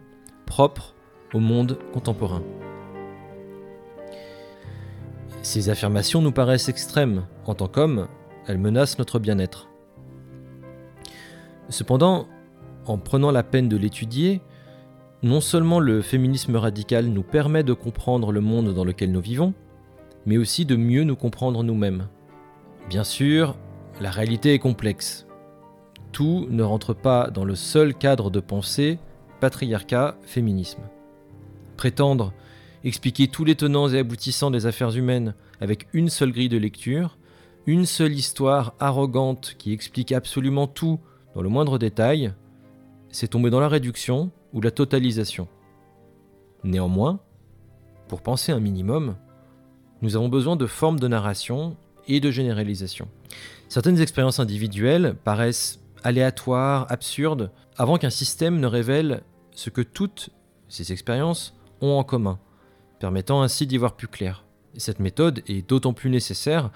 propres 0.46 0.94
au 1.32 1.40
monde 1.40 1.78
contemporain. 1.92 2.42
Ces 5.42 5.70
affirmations 5.70 6.20
nous 6.20 6.32
paraissent 6.32 6.68
extrêmes. 6.68 7.26
En 7.46 7.54
tant 7.54 7.68
qu'hommes, 7.68 8.08
elles 8.46 8.58
menacent 8.58 8.98
notre 8.98 9.18
bien-être. 9.18 9.68
Cependant, 11.70 12.26
en 12.86 12.98
prenant 12.98 13.30
la 13.30 13.42
peine 13.42 13.68
de 13.68 13.76
l'étudier, 13.76 14.42
non 15.22 15.40
seulement 15.40 15.80
le 15.80 16.02
féminisme 16.02 16.56
radical 16.56 17.06
nous 17.06 17.22
permet 17.22 17.62
de 17.62 17.72
comprendre 17.72 18.32
le 18.32 18.40
monde 18.40 18.74
dans 18.74 18.84
lequel 18.84 19.12
nous 19.12 19.20
vivons, 19.20 19.54
mais 20.26 20.36
aussi 20.36 20.66
de 20.66 20.76
mieux 20.76 21.04
nous 21.04 21.16
comprendre 21.16 21.62
nous-mêmes. 21.62 22.08
Bien 22.88 23.04
sûr, 23.04 23.56
la 24.00 24.10
réalité 24.10 24.52
est 24.52 24.58
complexe, 24.58 25.26
tout 26.12 26.46
ne 26.50 26.62
rentre 26.62 26.94
pas 26.94 27.30
dans 27.30 27.44
le 27.44 27.54
seul 27.54 27.94
cadre 27.94 28.30
de 28.30 28.40
pensée 28.40 28.98
patriarcat, 29.40 30.16
féminisme. 30.22 30.82
Prétendre 31.76 32.32
expliquer 32.84 33.28
tous 33.28 33.44
les 33.44 33.56
tenants 33.56 33.88
et 33.88 33.98
aboutissants 33.98 34.50
des 34.50 34.66
affaires 34.66 34.96
humaines 34.96 35.34
avec 35.60 35.86
une 35.92 36.08
seule 36.08 36.32
grille 36.32 36.48
de 36.48 36.56
lecture, 36.56 37.18
une 37.66 37.86
seule 37.86 38.12
histoire 38.12 38.74
arrogante 38.80 39.54
qui 39.58 39.72
explique 39.72 40.12
absolument 40.12 40.66
tout 40.66 40.98
dans 41.34 41.42
le 41.42 41.48
moindre 41.48 41.78
détail, 41.78 42.32
c'est 43.10 43.28
tomber 43.28 43.50
dans 43.50 43.60
la 43.60 43.68
réduction 43.68 44.30
ou 44.52 44.60
la 44.60 44.70
totalisation. 44.70 45.48
Néanmoins, 46.64 47.20
pour 48.08 48.22
penser 48.22 48.52
un 48.52 48.60
minimum, 48.60 49.16
nous 50.02 50.16
avons 50.16 50.28
besoin 50.28 50.56
de 50.56 50.66
formes 50.66 50.98
de 50.98 51.08
narration 51.08 51.76
et 52.08 52.20
de 52.20 52.30
généralisation. 52.30 53.08
Certaines 53.68 54.00
expériences 54.00 54.40
individuelles 54.40 55.14
paraissent 55.22 55.80
aléatoire, 56.04 56.86
absurde, 56.90 57.50
avant 57.76 57.98
qu'un 57.98 58.10
système 58.10 58.60
ne 58.60 58.66
révèle 58.66 59.22
ce 59.52 59.70
que 59.70 59.80
toutes 59.80 60.30
ces 60.68 60.92
expériences 60.92 61.54
ont 61.80 61.98
en 61.98 62.04
commun, 62.04 62.38
permettant 62.98 63.42
ainsi 63.42 63.66
d'y 63.66 63.78
voir 63.78 63.96
plus 63.96 64.08
clair. 64.08 64.44
cette 64.76 65.00
méthode 65.00 65.42
est 65.48 65.68
d'autant 65.68 65.92
plus 65.92 66.10
nécessaire 66.10 66.70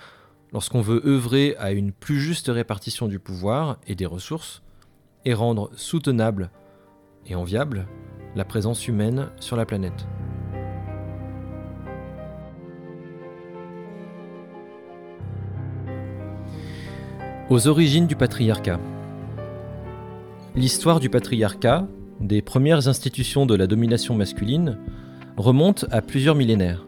lorsqu'on 0.53 0.81
veut 0.81 1.03
œuvrer 1.07 1.57
à 1.59 1.73
une 1.73 1.93
plus 1.93 2.21
juste 2.21 2.49
répartition 2.49 3.09
du 3.09 3.19
pouvoir 3.19 3.79
et 3.87 3.95
des 3.95 4.07
ressources, 4.07 4.63
et 5.25 5.35
rendre 5.35 5.71
soutenable 5.75 6.51
et 7.27 7.35
enviable 7.35 7.87
la 8.37 8.45
présence 8.45 8.89
humaine 8.89 9.31
sur 9.41 9.57
la 9.57 9.65
planète. 9.65 10.07
Aux 17.51 17.69
origines 17.69 18.07
du 18.07 18.17
patriarcat. 18.17 18.81
L'histoire 20.57 21.01
du 21.01 21.11
patriarcat, 21.11 21.89
des 22.21 22.41
premières 22.41 22.87
institutions 22.87 23.45
de 23.45 23.57
la 23.57 23.67
domination 23.67 24.15
masculine, 24.15 24.79
remonte 25.37 25.85
à 25.91 26.01
plusieurs 26.01 26.37
millénaires. 26.37 26.87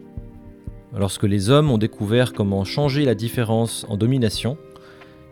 Lorsque 0.97 1.23
les 1.23 1.49
hommes 1.49 1.69
ont 1.69 1.77
découvert 1.77 2.31
comment 2.31 2.63
changer 2.63 3.03
la 3.03 3.13
différence 3.13 3.85
en 3.89 3.97
domination, 3.97 4.57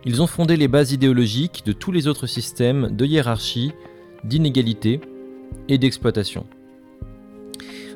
ils 0.04 0.21
ont 0.21 0.28
fondé 0.28 0.58
les 0.58 0.67
bases 0.67 0.91
idéologiques 0.91 1.63
de 1.65 1.71
tous 1.71 1.93
les 1.93 2.08
autres 2.08 2.28
systèmes 2.28 2.93
de 2.93 3.06
hiérarchie, 3.06 3.71
d'inégalité 4.26 5.00
et 5.69 5.78
d'exploitation. 5.78 6.45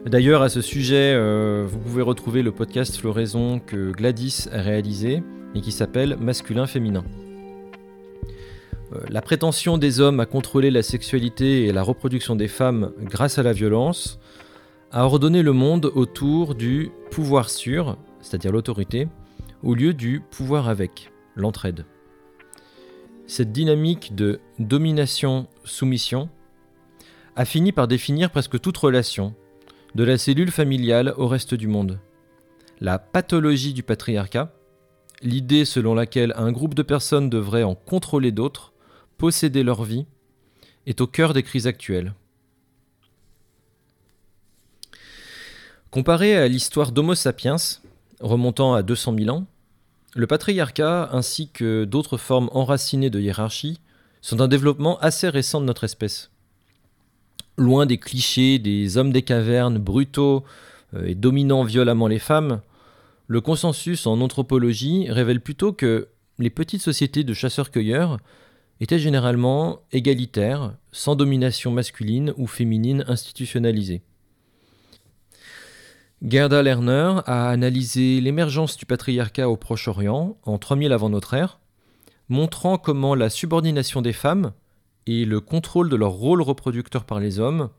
D'ailleurs, 0.05 0.41
à 0.41 0.47
ce 0.47 0.61
sujet, 0.61 1.13
euh, 1.15 1.65
vous 1.67 1.79
pouvez 1.79 2.01
retrouver 2.01 2.43
le 2.43 2.53
podcast 2.53 2.95
Floraison 2.95 3.59
que 3.59 3.91
Gladys 3.91 4.47
a 4.53 4.61
réalisé 4.61 5.21
et 5.53 5.59
qui 5.59 5.73
s'appelle 5.73 6.15
Masculin-Féminin. 6.17 7.03
Euh, 8.93 8.99
la 9.09 9.21
prétention 9.21 9.77
des 9.77 9.99
hommes 9.99 10.19
à 10.19 10.25
contrôler 10.25 10.71
la 10.71 10.83
sexualité 10.83 11.65
et 11.65 11.71
la 11.71 11.83
reproduction 11.83 12.35
des 12.35 12.47
femmes 12.47 12.91
grâce 13.01 13.37
à 13.37 13.43
la 13.43 13.53
violence 13.53 14.19
a 14.91 15.05
ordonné 15.05 15.43
le 15.43 15.53
monde 15.53 15.91
autour 15.93 16.55
du 16.55 16.91
pouvoir 17.11 17.49
sur, 17.49 17.97
c'est-à-dire 18.21 18.51
l'autorité, 18.51 19.07
au 19.61 19.75
lieu 19.75 19.93
du 19.93 20.21
pouvoir 20.31 20.67
avec, 20.67 21.11
l'entraide. 21.35 21.85
Cette 23.27 23.51
dynamique 23.51 24.15
de 24.15 24.39
domination-soumission 24.57 26.29
a 27.35 27.45
fini 27.45 27.71
par 27.71 27.87
définir 27.87 28.31
presque 28.31 28.59
toute 28.59 28.77
relation, 28.77 29.35
de 29.95 30.03
la 30.03 30.17
cellule 30.17 30.51
familiale 30.51 31.13
au 31.17 31.27
reste 31.27 31.53
du 31.53 31.67
monde. 31.67 31.99
La 32.79 32.97
pathologie 32.97 33.73
du 33.73 33.83
patriarcat, 33.83 34.53
l'idée 35.21 35.65
selon 35.65 35.93
laquelle 35.93 36.33
un 36.37 36.51
groupe 36.51 36.73
de 36.73 36.83
personnes 36.83 37.29
devrait 37.29 37.63
en 37.63 37.75
contrôler 37.75 38.31
d'autres, 38.31 38.73
posséder 39.19 39.61
leur 39.61 39.83
vie, 39.83 40.07
est 40.87 41.01
au 41.01 41.07
cœur 41.07 41.33
des 41.33 41.43
crises 41.43 41.67
actuelles. 41.67 42.15
Comparé 45.91 46.35
à 46.35 46.47
l'histoire 46.47 46.91
d'Homo 46.91 47.13
sapiens, 47.13 47.57
remontant 48.21 48.73
à 48.73 48.81
200 48.81 49.15
000 49.19 49.29
ans, 49.29 49.45
le 50.15 50.25
patriarcat 50.25 51.09
ainsi 51.11 51.49
que 51.49 51.83
d'autres 51.83 52.17
formes 52.17 52.49
enracinées 52.53 53.09
de 53.09 53.19
hiérarchie 53.19 53.79
sont 54.21 54.41
un 54.41 54.47
développement 54.47 54.97
assez 54.99 55.29
récent 55.29 55.59
de 55.59 55.65
notre 55.65 55.83
espèce. 55.83 56.31
Loin 57.57 57.85
des 57.85 57.97
clichés 57.97 58.57
des 58.57 58.97
hommes 58.97 59.11
des 59.11 59.21
cavernes 59.21 59.77
brutaux 59.77 60.43
euh, 60.93 61.05
et 61.05 61.15
dominant 61.15 61.63
violemment 61.63 62.07
les 62.07 62.19
femmes, 62.19 62.61
le 63.27 63.41
consensus 63.41 64.07
en 64.07 64.21
anthropologie 64.21 65.09
révèle 65.09 65.41
plutôt 65.41 65.73
que 65.73 66.07
les 66.39 66.49
petites 66.49 66.81
sociétés 66.81 67.23
de 67.23 67.33
chasseurs-cueilleurs 67.33 68.17
était 68.79 68.99
généralement 68.99 69.81
égalitaire, 69.91 70.73
sans 70.91 71.15
domination 71.15 71.71
masculine 71.71 72.33
ou 72.37 72.47
féminine 72.47 73.03
institutionnalisée. 73.07 74.01
Gerda 76.21 76.61
Lerner 76.61 77.21
a 77.25 77.49
analysé 77.49 78.19
l'émergence 78.19 78.75
du 78.75 78.85
patriarcat 78.85 79.49
au 79.49 79.55
Proche-Orient 79.55 80.37
en 80.43 80.57
3000 80.57 80.91
avant 80.91 81.09
notre 81.09 81.33
ère, 81.33 81.59
montrant 82.27 82.77
comment 82.77 83.15
la 83.15 83.29
subordination 83.29 84.01
des 84.01 84.13
femmes 84.13 84.51
et 85.07 85.25
le 85.25 85.39
contrôle 85.39 85.89
de 85.89 85.95
leur 85.95 86.11
rôle 86.11 86.41
reproducteur 86.41 87.05
par 87.05 87.19
les 87.19 87.39
hommes 87.39 87.69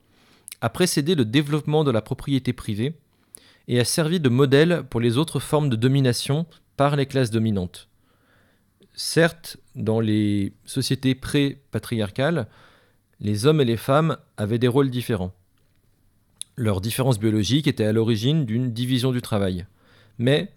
a 0.61 0.69
précédé 0.69 1.15
le 1.15 1.25
développement 1.25 1.83
de 1.83 1.91
la 1.91 2.01
propriété 2.01 2.51
privée 2.51 2.95
et 3.67 3.79
a 3.79 3.85
servi 3.85 4.19
de 4.19 4.29
modèle 4.29 4.83
pour 4.89 4.99
les 4.99 5.17
autres 5.17 5.39
formes 5.39 5.69
de 5.69 5.75
domination 5.75 6.45
par 6.77 6.95
les 6.95 7.05
classes 7.05 7.31
dominantes. 7.31 7.90
Certes, 8.93 9.57
dans 9.75 9.99
les 9.99 10.53
sociétés 10.65 11.15
pré-patriarcales, 11.15 12.47
les 13.19 13.45
hommes 13.45 13.61
et 13.61 13.65
les 13.65 13.77
femmes 13.77 14.17
avaient 14.37 14.59
des 14.59 14.67
rôles 14.67 14.89
différents. 14.89 15.33
Leur 16.57 16.81
différence 16.81 17.19
biologique 17.19 17.67
était 17.67 17.85
à 17.85 17.93
l'origine 17.93 18.45
d'une 18.45 18.71
division 18.71 19.11
du 19.11 19.21
travail, 19.21 19.65
mais 20.17 20.51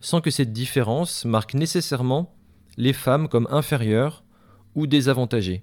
sans 0.00 0.20
que 0.20 0.30
cette 0.30 0.52
différence 0.52 1.24
marque 1.24 1.54
nécessairement 1.54 2.34
les 2.76 2.92
femmes 2.92 3.28
comme 3.28 3.48
inférieures 3.50 4.22
ou 4.74 4.86
désavantagées. 4.86 5.62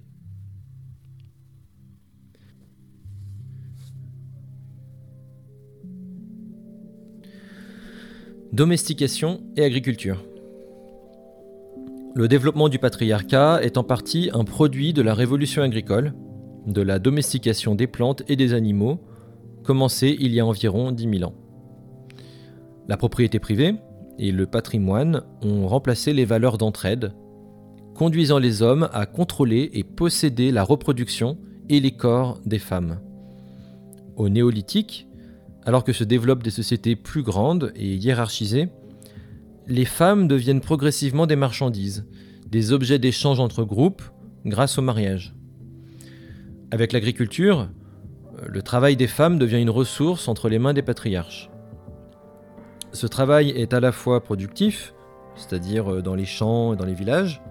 Domestication 8.52 9.42
et 9.56 9.64
agriculture. 9.64 10.24
Le 12.18 12.26
développement 12.26 12.68
du 12.68 12.80
patriarcat 12.80 13.60
est 13.62 13.78
en 13.78 13.84
partie 13.84 14.28
un 14.34 14.42
produit 14.42 14.92
de 14.92 15.02
la 15.02 15.14
révolution 15.14 15.62
agricole, 15.62 16.14
de 16.66 16.82
la 16.82 16.98
domestication 16.98 17.76
des 17.76 17.86
plantes 17.86 18.24
et 18.26 18.34
des 18.34 18.54
animaux, 18.54 18.98
commencée 19.62 20.16
il 20.18 20.34
y 20.34 20.40
a 20.40 20.44
environ 20.44 20.90
10 20.90 21.18
000 21.18 21.30
ans. 21.30 21.36
La 22.88 22.96
propriété 22.96 23.38
privée 23.38 23.76
et 24.18 24.32
le 24.32 24.46
patrimoine 24.46 25.22
ont 25.42 25.68
remplacé 25.68 26.12
les 26.12 26.24
valeurs 26.24 26.58
d'entraide, 26.58 27.12
conduisant 27.94 28.40
les 28.40 28.62
hommes 28.62 28.88
à 28.92 29.06
contrôler 29.06 29.70
et 29.74 29.84
posséder 29.84 30.50
la 30.50 30.64
reproduction 30.64 31.38
et 31.68 31.78
les 31.78 31.92
corps 31.92 32.40
des 32.44 32.58
femmes. 32.58 32.98
Au 34.16 34.28
néolithique, 34.28 35.06
alors 35.64 35.84
que 35.84 35.92
se 35.92 36.02
développent 36.02 36.42
des 36.42 36.50
sociétés 36.50 36.96
plus 36.96 37.22
grandes 37.22 37.72
et 37.76 37.94
hiérarchisées, 37.94 38.70
les 39.68 39.84
femmes 39.84 40.28
deviennent 40.28 40.62
progressivement 40.62 41.26
des 41.26 41.36
marchandises, 41.36 42.06
des 42.46 42.72
objets 42.72 42.98
d'échange 42.98 43.38
entre 43.38 43.64
groupes 43.64 44.02
grâce 44.46 44.78
au 44.78 44.82
mariage. 44.82 45.34
Avec 46.70 46.94
l'agriculture, 46.94 47.68
le 48.46 48.62
travail 48.62 48.96
des 48.96 49.06
femmes 49.06 49.38
devient 49.38 49.60
une 49.60 49.68
ressource 49.68 50.26
entre 50.26 50.48
les 50.48 50.58
mains 50.58 50.72
des 50.72 50.82
patriarches. 50.82 51.50
Ce 52.92 53.06
travail 53.06 53.50
est 53.50 53.74
à 53.74 53.80
la 53.80 53.92
fois 53.92 54.24
productif, 54.24 54.94
c'est-à-dire 55.36 56.02
dans 56.02 56.14
les 56.14 56.24
champs 56.24 56.72
et 56.72 56.76
dans 56.76 56.86
les 56.86 56.94
villages, 56.94 57.42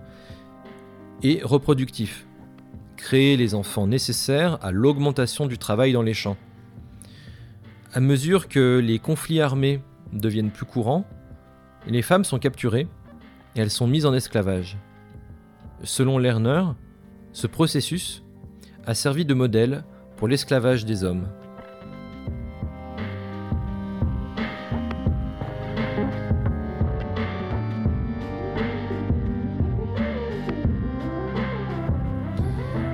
et 1.21 1.41
reproductif, 1.43 2.25
créer 2.95 3.37
les 3.37 3.53
enfants 3.53 3.85
nécessaires 3.85 4.57
à 4.63 4.71
l'augmentation 4.71 5.45
du 5.45 5.59
travail 5.59 5.93
dans 5.93 6.01
les 6.01 6.15
champs. 6.15 6.37
À 7.93 7.99
mesure 7.99 8.47
que 8.47 8.79
les 8.79 8.97
conflits 8.97 9.39
armés 9.39 9.81
deviennent 10.13 10.51
plus 10.51 10.65
courants, 10.65 11.05
les 11.89 12.01
femmes 12.01 12.23
sont 12.25 12.39
capturées 12.39 12.87
et 13.55 13.61
elles 13.61 13.71
sont 13.71 13.87
mises 13.87 14.05
en 14.05 14.13
esclavage. 14.13 14.77
Selon 15.83 16.17
Lerner, 16.17 16.63
ce 17.31 17.47
processus 17.47 18.23
a 18.85 18.93
servi 18.93 19.25
de 19.25 19.33
modèle 19.33 19.83
pour 20.15 20.27
l'esclavage 20.27 20.85
des 20.85 21.03
hommes. 21.03 21.27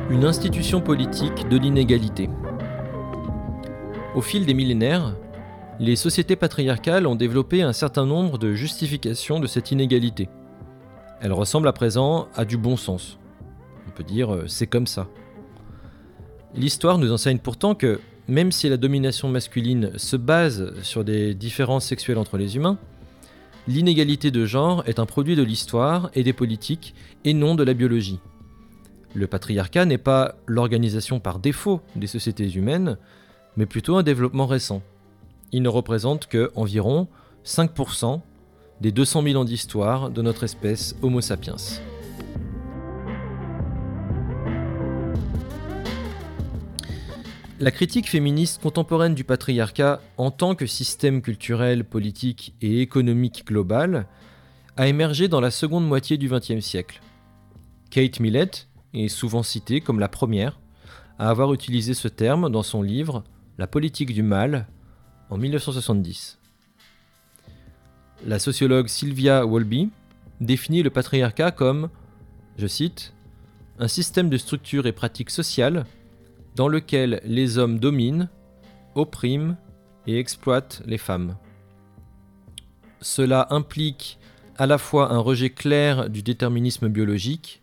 Une 0.10 0.26
institution 0.26 0.82
politique 0.82 1.48
de 1.50 1.58
l'inégalité. 1.58 2.30
Au 4.14 4.22
fil 4.22 4.46
des 4.46 4.54
millénaires, 4.54 5.16
les 5.84 5.98
sociétés 5.98 6.38
patriarcales 6.38 7.06
ont 7.08 7.16
développé 7.16 7.62
un 7.62 7.74
certain 7.74 8.06
nombre 8.06 8.38
de 8.38 8.54
justifications 8.54 9.42
de 9.42 9.48
cette 9.48 9.72
inégalité. 9.72 10.30
Elles 11.20 11.34
ressemblent 11.34 11.68
à 11.68 11.74
présent 11.74 12.30
à 12.36 12.46
du 12.46 12.56
bon 12.56 12.78
sens. 12.78 13.20
On 13.90 13.92
peut 13.92 14.06
dire 14.06 14.34
euh, 14.34 14.48
c'est 14.48 14.66
comme 14.66 14.88
ça. 14.88 15.10
L'histoire 16.56 16.98
nous 17.00 17.12
enseigne 17.12 17.40
pourtant 17.40 17.76
que, 17.76 18.00
même 18.30 18.54
si 18.54 18.70
la 18.70 18.78
domination 18.78 19.28
masculine 19.28 19.92
se 19.98 20.16
base 20.16 20.74
sur 20.84 21.04
des 21.04 21.34
différences 21.34 21.86
sexuelles 21.86 22.18
entre 22.18 22.38
les 22.38 22.56
humains, 22.56 22.78
l'inégalité 23.68 24.32
de 24.32 24.46
genre 24.46 24.84
est 24.88 25.00
un 25.00 25.06
produit 25.06 25.36
de 25.36 25.44
l'histoire 25.44 26.12
et 26.14 26.24
des 26.24 26.32
politiques 26.32 26.96
et 27.26 27.34
non 27.34 27.56
de 27.56 27.64
la 27.64 27.74
biologie. 27.74 28.22
Le 29.16 29.28
patriarcat 29.28 29.84
n'est 29.84 29.98
pas 29.98 30.36
l'organisation 30.48 31.20
par 31.20 31.40
défaut 31.40 31.82
des 31.98 32.08
sociétés 32.08 32.50
humaines, 32.54 32.98
mais 33.58 33.66
plutôt 33.66 33.98
un 33.98 34.04
développement 34.04 34.48
récent. 34.48 34.82
Il 35.54 35.62
ne 35.62 35.70
représente 35.70 36.26
que 36.26 36.52
environ 36.56 37.08
5% 37.46 38.22
des 38.82 38.92
200 38.92 39.22
000 39.22 39.40
ans 39.40 39.46
d'histoire 39.46 40.10
de 40.10 40.24
notre 40.24 40.44
espèce 40.44 40.96
Homo 41.04 41.22
sapiens. 41.22 41.56
La 47.60 47.70
critique 47.70 48.10
féministe 48.10 48.62
contemporaine 48.64 49.14
du 49.14 49.24
patriarcat 49.24 50.02
en 50.18 50.32
tant 50.32 50.56
que 50.56 50.66
système 50.66 51.22
culturel, 51.22 51.86
politique 51.86 52.56
et 52.62 52.82
économique 52.82 53.46
global 53.46 54.08
a 54.76 54.88
émergé 54.88 55.28
dans 55.28 55.40
la 55.40 55.52
seconde 55.52 55.88
moitié 55.88 56.18
du 56.18 56.28
XXe 56.28 56.66
siècle. 56.66 57.00
Kate 57.92 58.20
Millett 58.20 58.68
est 58.96 59.08
souvent 59.08 59.44
citée 59.44 59.82
comme 59.82 60.00
la 60.00 60.10
première 60.10 60.60
à 61.20 61.30
avoir 61.30 61.54
utilisé 61.54 61.94
ce 61.94 62.08
terme 62.08 62.50
dans 62.50 62.64
son 62.64 62.82
livre 62.82 63.24
la 63.60 63.68
politique 63.68 64.14
du 64.14 64.24
mal 64.24 64.68
en 65.30 65.38
1970. 65.38 66.38
La 68.26 68.40
sociologue 68.40 68.88
Sylvia 68.88 69.46
Wolby 69.46 69.90
définit 70.40 70.84
le 70.84 70.90
patriarcat 70.90 71.52
comme, 71.52 71.90
je 72.58 72.68
cite, 72.68 73.14
un 73.80 73.88
système 73.88 74.30
de 74.30 74.38
structures 74.38 74.88
et 74.88 74.92
pratiques 74.92 75.30
sociales 75.30 75.86
dans 76.56 76.68
lequel 76.68 77.22
les 77.26 77.58
hommes 77.58 77.80
dominent, 77.80 78.30
oppriment 78.96 79.58
et 80.08 80.20
exploitent 80.20 80.82
les 80.86 80.98
femmes. 80.98 81.36
Cela 83.02 83.48
implique 83.50 84.20
à 84.58 84.68
la 84.68 84.78
fois 84.78 85.12
un 85.12 85.18
rejet 85.18 85.50
clair 85.50 86.10
du 86.10 86.22
déterminisme 86.22 86.88
biologique 86.88 87.62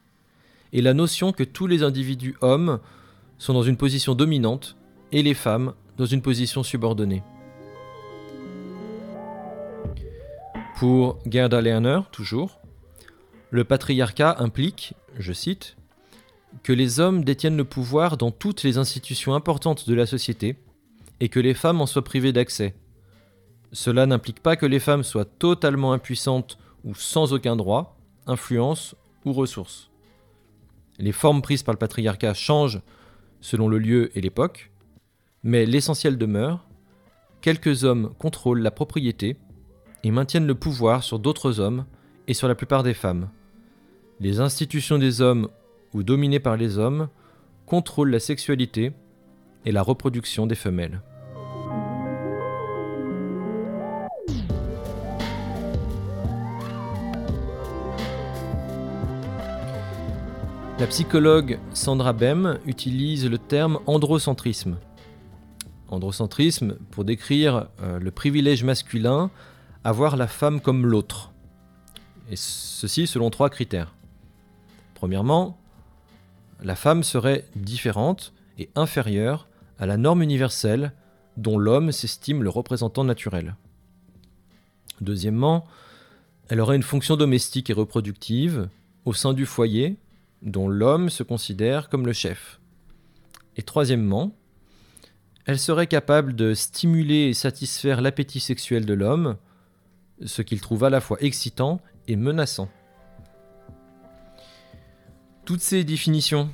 et 0.73 0.83
la 0.83 0.95
notion 0.95 1.33
que 1.33 1.45
tous 1.45 1.67
les 1.67 1.83
individus 1.83 2.37
hommes 2.41 2.81
sont 3.39 3.55
dans 3.55 3.63
une 3.63 3.77
position 3.77 4.15
dominante 4.15 4.77
et 5.13 5.23
les 5.23 5.35
femmes 5.35 5.73
dans 5.97 6.07
une 6.07 6.23
position 6.23 6.63
subordonnée. 6.63 7.23
Pour 10.81 11.19
Gerda 11.27 11.61
Lerner, 11.61 12.01
toujours, 12.11 12.59
le 13.51 13.65
patriarcat 13.65 14.37
implique, 14.39 14.95
je 15.19 15.35
cite, 15.35 15.77
que 16.63 16.73
les 16.73 17.01
hommes 17.01 17.23
détiennent 17.23 17.59
le 17.59 17.67
pouvoir 17.67 18.17
dans 18.17 18.31
toutes 18.31 18.63
les 18.63 18.79
institutions 18.79 19.35
importantes 19.35 19.87
de 19.87 19.95
la 19.95 20.07
société 20.07 20.57
et 21.21 21.29
que 21.29 21.39
les 21.39 21.53
femmes 21.53 21.83
en 21.83 21.87
soient 21.87 22.03
privées 22.03 22.33
d'accès. 22.33 22.75
Cela 23.73 24.07
n'implique 24.07 24.41
pas 24.41 24.57
que 24.57 24.65
les 24.65 24.81
femmes 24.81 25.05
soient 25.05 25.27
totalement 25.27 25.93
impuissantes 25.93 26.57
ou 26.83 26.95
sans 26.95 27.35
aucun 27.35 27.57
droit, 27.57 27.99
influence 28.27 28.95
ou 29.27 29.35
ressources. 29.35 29.91
Les 30.99 31.13
formes 31.13 31.43
prises 31.43 31.63
par 31.63 31.75
le 31.75 31.79
patriarcat 31.79 32.33
changent 32.33 32.81
selon 33.43 33.69
le 33.69 33.77
lieu 33.77 34.17
et 34.17 34.23
l'époque, 34.23 34.73
mais 35.43 35.67
l'essentiel 35.67 36.17
demeure, 36.17 36.67
quelques 37.43 37.85
hommes 37.85 38.15
contrôlent 38.19 38.63
la 38.63 38.71
propriété 38.71 39.37
et 40.05 40.11
maintiennent 40.11 40.47
le 40.47 40.55
pouvoir 40.55 41.03
sur 41.03 41.19
d'autres 41.19 41.61
hommes 41.61 41.85
et 42.29 42.35
sur 42.35 42.49
la 42.49 42.55
plupart 42.55 42.83
des 42.83 42.95
femmes. 42.95 43.29
Les 44.21 44.41
institutions 44.41 44.99
des 44.99 45.21
hommes 45.21 45.49
ou 45.95 46.03
dominées 46.03 46.41
par 46.41 46.57
les 46.57 46.79
hommes 46.79 47.09
contrôlent 47.67 48.11
la 48.11 48.21
sexualité 48.21 48.93
et 49.65 49.73
la 49.73 49.83
reproduction 49.83 50.47
des 50.47 50.55
femelles. 50.55 51.03
La 60.79 60.87
psychologue 60.87 61.59
Sandra 61.75 62.15
Bem 62.15 62.59
utilise 62.65 63.29
le 63.29 63.37
terme 63.37 63.81
androcentrisme 63.87 64.77
androcentrisme 65.91 66.77
pour 66.91 67.05
décrire 67.05 67.67
euh, 67.83 67.99
le 67.99 68.11
privilège 68.11 68.65
masculin 68.65 69.31
à 69.85 69.93
voir 69.93 70.17
la 70.17 70.27
femme 70.27 70.61
comme 70.61 70.87
l'autre. 70.87 71.33
Et 72.31 72.37
ceci 72.37 73.07
selon 73.07 73.31
trois 73.31 73.51
critères. 73.51 73.95
Premièrement, 74.95 75.59
la 76.63 76.77
femme 76.77 77.03
serait 77.03 77.47
différente 77.57 78.33
et 78.59 78.71
inférieure 78.75 79.49
à 79.79 79.87
la 79.87 79.97
norme 79.97 80.23
universelle 80.23 80.93
dont 81.37 81.59
l'homme 81.59 81.93
s'estime 81.93 82.43
le 82.43 82.51
représentant 82.51 83.05
naturel. 83.05 83.57
Deuxièmement, 85.01 85.67
elle 86.49 86.61
aurait 86.61 86.77
une 86.77 86.83
fonction 86.83 87.17
domestique 87.17 87.71
et 87.71 87.75
reproductive 87.75 88.69
au 89.05 89.15
sein 89.15 89.33
du 89.33 89.47
foyer 89.47 89.97
dont 90.43 90.69
l'homme 90.69 91.09
se 91.09 91.23
considère 91.23 91.89
comme 91.89 92.07
le 92.07 92.13
chef. 92.13 92.61
Et 93.57 93.63
troisièmement, 93.63 94.37
elle 95.47 95.59
serait 95.59 95.87
capable 95.87 96.35
de 96.35 96.55
stimuler 96.55 97.29
et 97.29 97.35
satisfaire 97.35 98.01
l'appétit 98.01 98.41
sexuel 98.41 98.85
de 98.85 98.95
l'homme, 98.95 99.37
ce 100.25 100.43
qu'il 100.43 100.61
trouve 100.61 100.85
à 100.85 100.91
la 100.91 101.01
fois 101.01 101.17
excitant 101.21 101.81
et 102.09 102.17
menaçant. 102.17 102.69
Toutes 105.45 105.61
ces 105.61 105.85
définitions 105.85 106.51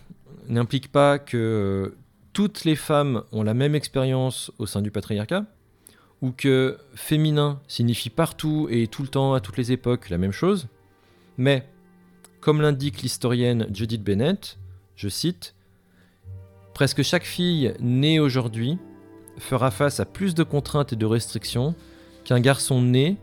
n'impliquent 0.48 0.92
pas 0.92 1.18
que 1.18 1.96
toutes 2.32 2.64
les 2.64 2.76
femmes 2.76 3.22
ont 3.32 3.42
la 3.42 3.54
même 3.54 3.74
expérience 3.74 4.52
au 4.58 4.66
sein 4.66 4.82
du 4.82 4.90
patriarcat, 4.90 5.46
ou 6.22 6.32
que 6.32 6.78
féminin 6.94 7.60
signifie 7.68 8.10
partout 8.10 8.68
et 8.70 8.86
tout 8.86 9.02
le 9.02 9.08
temps, 9.08 9.34
à 9.34 9.40
toutes 9.40 9.56
les 9.56 9.72
époques, 9.72 10.08
la 10.08 10.18
même 10.18 10.32
chose, 10.32 10.68
mais, 11.36 11.68
comme 12.40 12.62
l'indique 12.62 13.02
l'historienne 13.02 13.66
Judith 13.72 14.02
Bennett, 14.02 14.58
je 14.96 15.08
cite, 15.08 15.54
Presque 16.76 17.02
chaque 17.02 17.24
fille 17.24 17.72
née 17.80 18.20
aujourd'hui 18.20 18.76
fera 19.38 19.70
face 19.70 19.98
à 19.98 20.04
plus 20.04 20.34
de 20.34 20.42
contraintes 20.42 20.92
et 20.92 20.96
de 20.96 21.06
restrictions 21.06 21.74
qu'un 22.24 22.38
garçon 22.38 22.82
né 22.82 23.16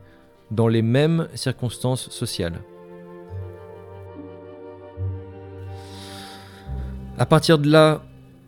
dans 0.53 0.67
les 0.67 0.81
mêmes 0.81 1.27
circonstances 1.33 2.09
sociales. 2.09 2.61
À 7.17 7.25
partir 7.25 7.59
de 7.59 7.69
là, 7.69 8.03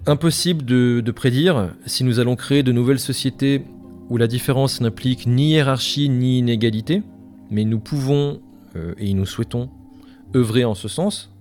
impossible 0.06 0.66
de, 0.66 1.12
prédire 1.12 1.74
si 1.86 2.04
nous 2.04 2.20
allons 2.20 2.36
créer 2.36 2.64
de 2.64 2.72
nouvelles 2.72 3.00
sociétés 3.00 3.64
où 4.10 4.18
la 4.18 4.28
différence 4.28 4.82
n'implique 4.82 5.26
ni 5.26 5.52
hiérarchie 5.52 6.10
ni 6.10 6.40
inégalité, 6.40 7.02
mais 7.50 7.64
nous 7.64 7.80
pouvons, 7.80 8.40
euh, 8.76 8.94
et 8.98 9.14
nous 9.14 9.26
souhaitons, 9.26 9.70
œuvrer 10.36 10.64
en 10.64 10.76
ce 10.76 10.88
sens. 10.88 11.32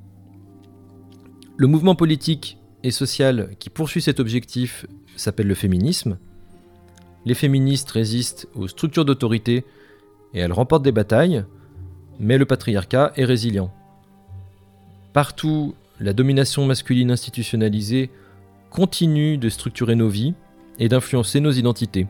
Le 1.57 1.67
mouvement 1.67 1.95
politique 1.95 2.59
et 2.83 2.91
social 2.91 3.51
qui 3.59 3.71
poursuit 3.71 4.03
cet 4.03 4.19
objectif 4.19 4.87
s'appelle 5.17 5.47
le 5.47 5.55
féminisme. 5.55 6.19
Les 7.27 7.35
féministes 7.35 7.91
résistent 7.91 8.49
aux 8.55 8.69
structures 8.69 9.05
d'autorité 9.05 9.65
et 10.35 10.41
elles 10.41 10.53
remportent 10.53 10.85
des 10.85 10.93
batailles, 10.93 11.45
mais 12.19 12.39
le 12.39 12.45
patriarcat 12.45 13.13
est 13.17 13.25
résilient. 13.25 13.73
Partout, 15.13 15.75
la 16.01 16.13
domination 16.13 16.67
masculine 16.67 17.11
institutionnalisée 17.11 18.11
continue 18.71 19.39
de 19.39 19.49
structurer 19.49 19.95
nos 19.95 20.09
vies 20.09 20.35
et 20.79 20.89
d'influencer 20.89 21.41
nos 21.41 21.53
identités. 21.53 22.09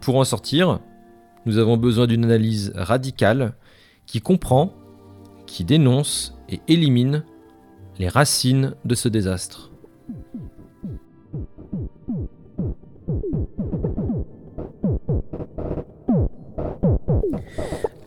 Pour 0.00 0.16
en 0.16 0.24
sortir, 0.24 0.80
nous 1.46 1.58
avons 1.58 1.76
besoin 1.76 2.06
d'une 2.06 2.24
analyse 2.24 2.72
radicale 2.74 3.54
qui 4.04 4.20
comprend, 4.20 4.74
qui 5.46 5.64
dénonce 5.64 6.36
et 6.48 6.60
élimine 6.68 7.24
les 7.98 8.08
racines 8.08 8.74
de 8.84 8.94
ce 8.94 9.08
désastre. 9.08 9.70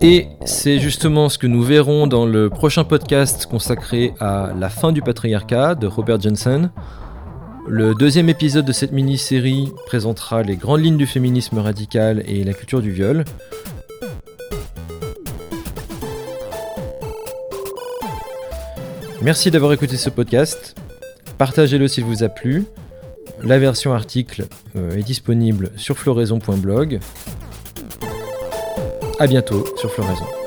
Et 0.01 0.27
c'est 0.45 0.79
justement 0.79 1.27
ce 1.27 1.37
que 1.37 1.45
nous 1.45 1.61
verrons 1.61 2.07
dans 2.07 2.25
le 2.25 2.49
prochain 2.49 2.85
podcast 2.85 3.47
consacré 3.47 4.13
à 4.21 4.53
la 4.57 4.69
fin 4.69 4.93
du 4.93 5.01
patriarcat 5.01 5.75
de 5.75 5.87
Robert 5.87 6.21
Jensen. 6.21 6.71
Le 7.67 7.93
deuxième 7.93 8.29
épisode 8.29 8.63
de 8.63 8.71
cette 8.71 8.93
mini-série 8.93 9.73
présentera 9.85 10.41
les 10.41 10.55
grandes 10.55 10.85
lignes 10.85 10.97
du 10.97 11.05
féminisme 11.05 11.59
radical 11.59 12.23
et 12.25 12.45
la 12.45 12.53
culture 12.53 12.81
du 12.81 12.91
viol. 12.91 13.25
Merci 19.21 19.51
d'avoir 19.51 19.73
écouté 19.73 19.97
ce 19.97 20.09
podcast. 20.09 20.75
Partagez-le 21.37 21.89
s'il 21.89 22.05
vous 22.05 22.23
a 22.23 22.29
plu. 22.29 22.63
La 23.43 23.59
version 23.59 23.93
article 23.93 24.45
euh, 24.77 24.95
est 24.95 25.03
disponible 25.03 25.71
sur 25.75 25.97
floraison.blog. 25.97 26.99
A 29.21 29.27
bientôt 29.27 29.65
sur 29.75 29.91
Floraison. 29.91 30.38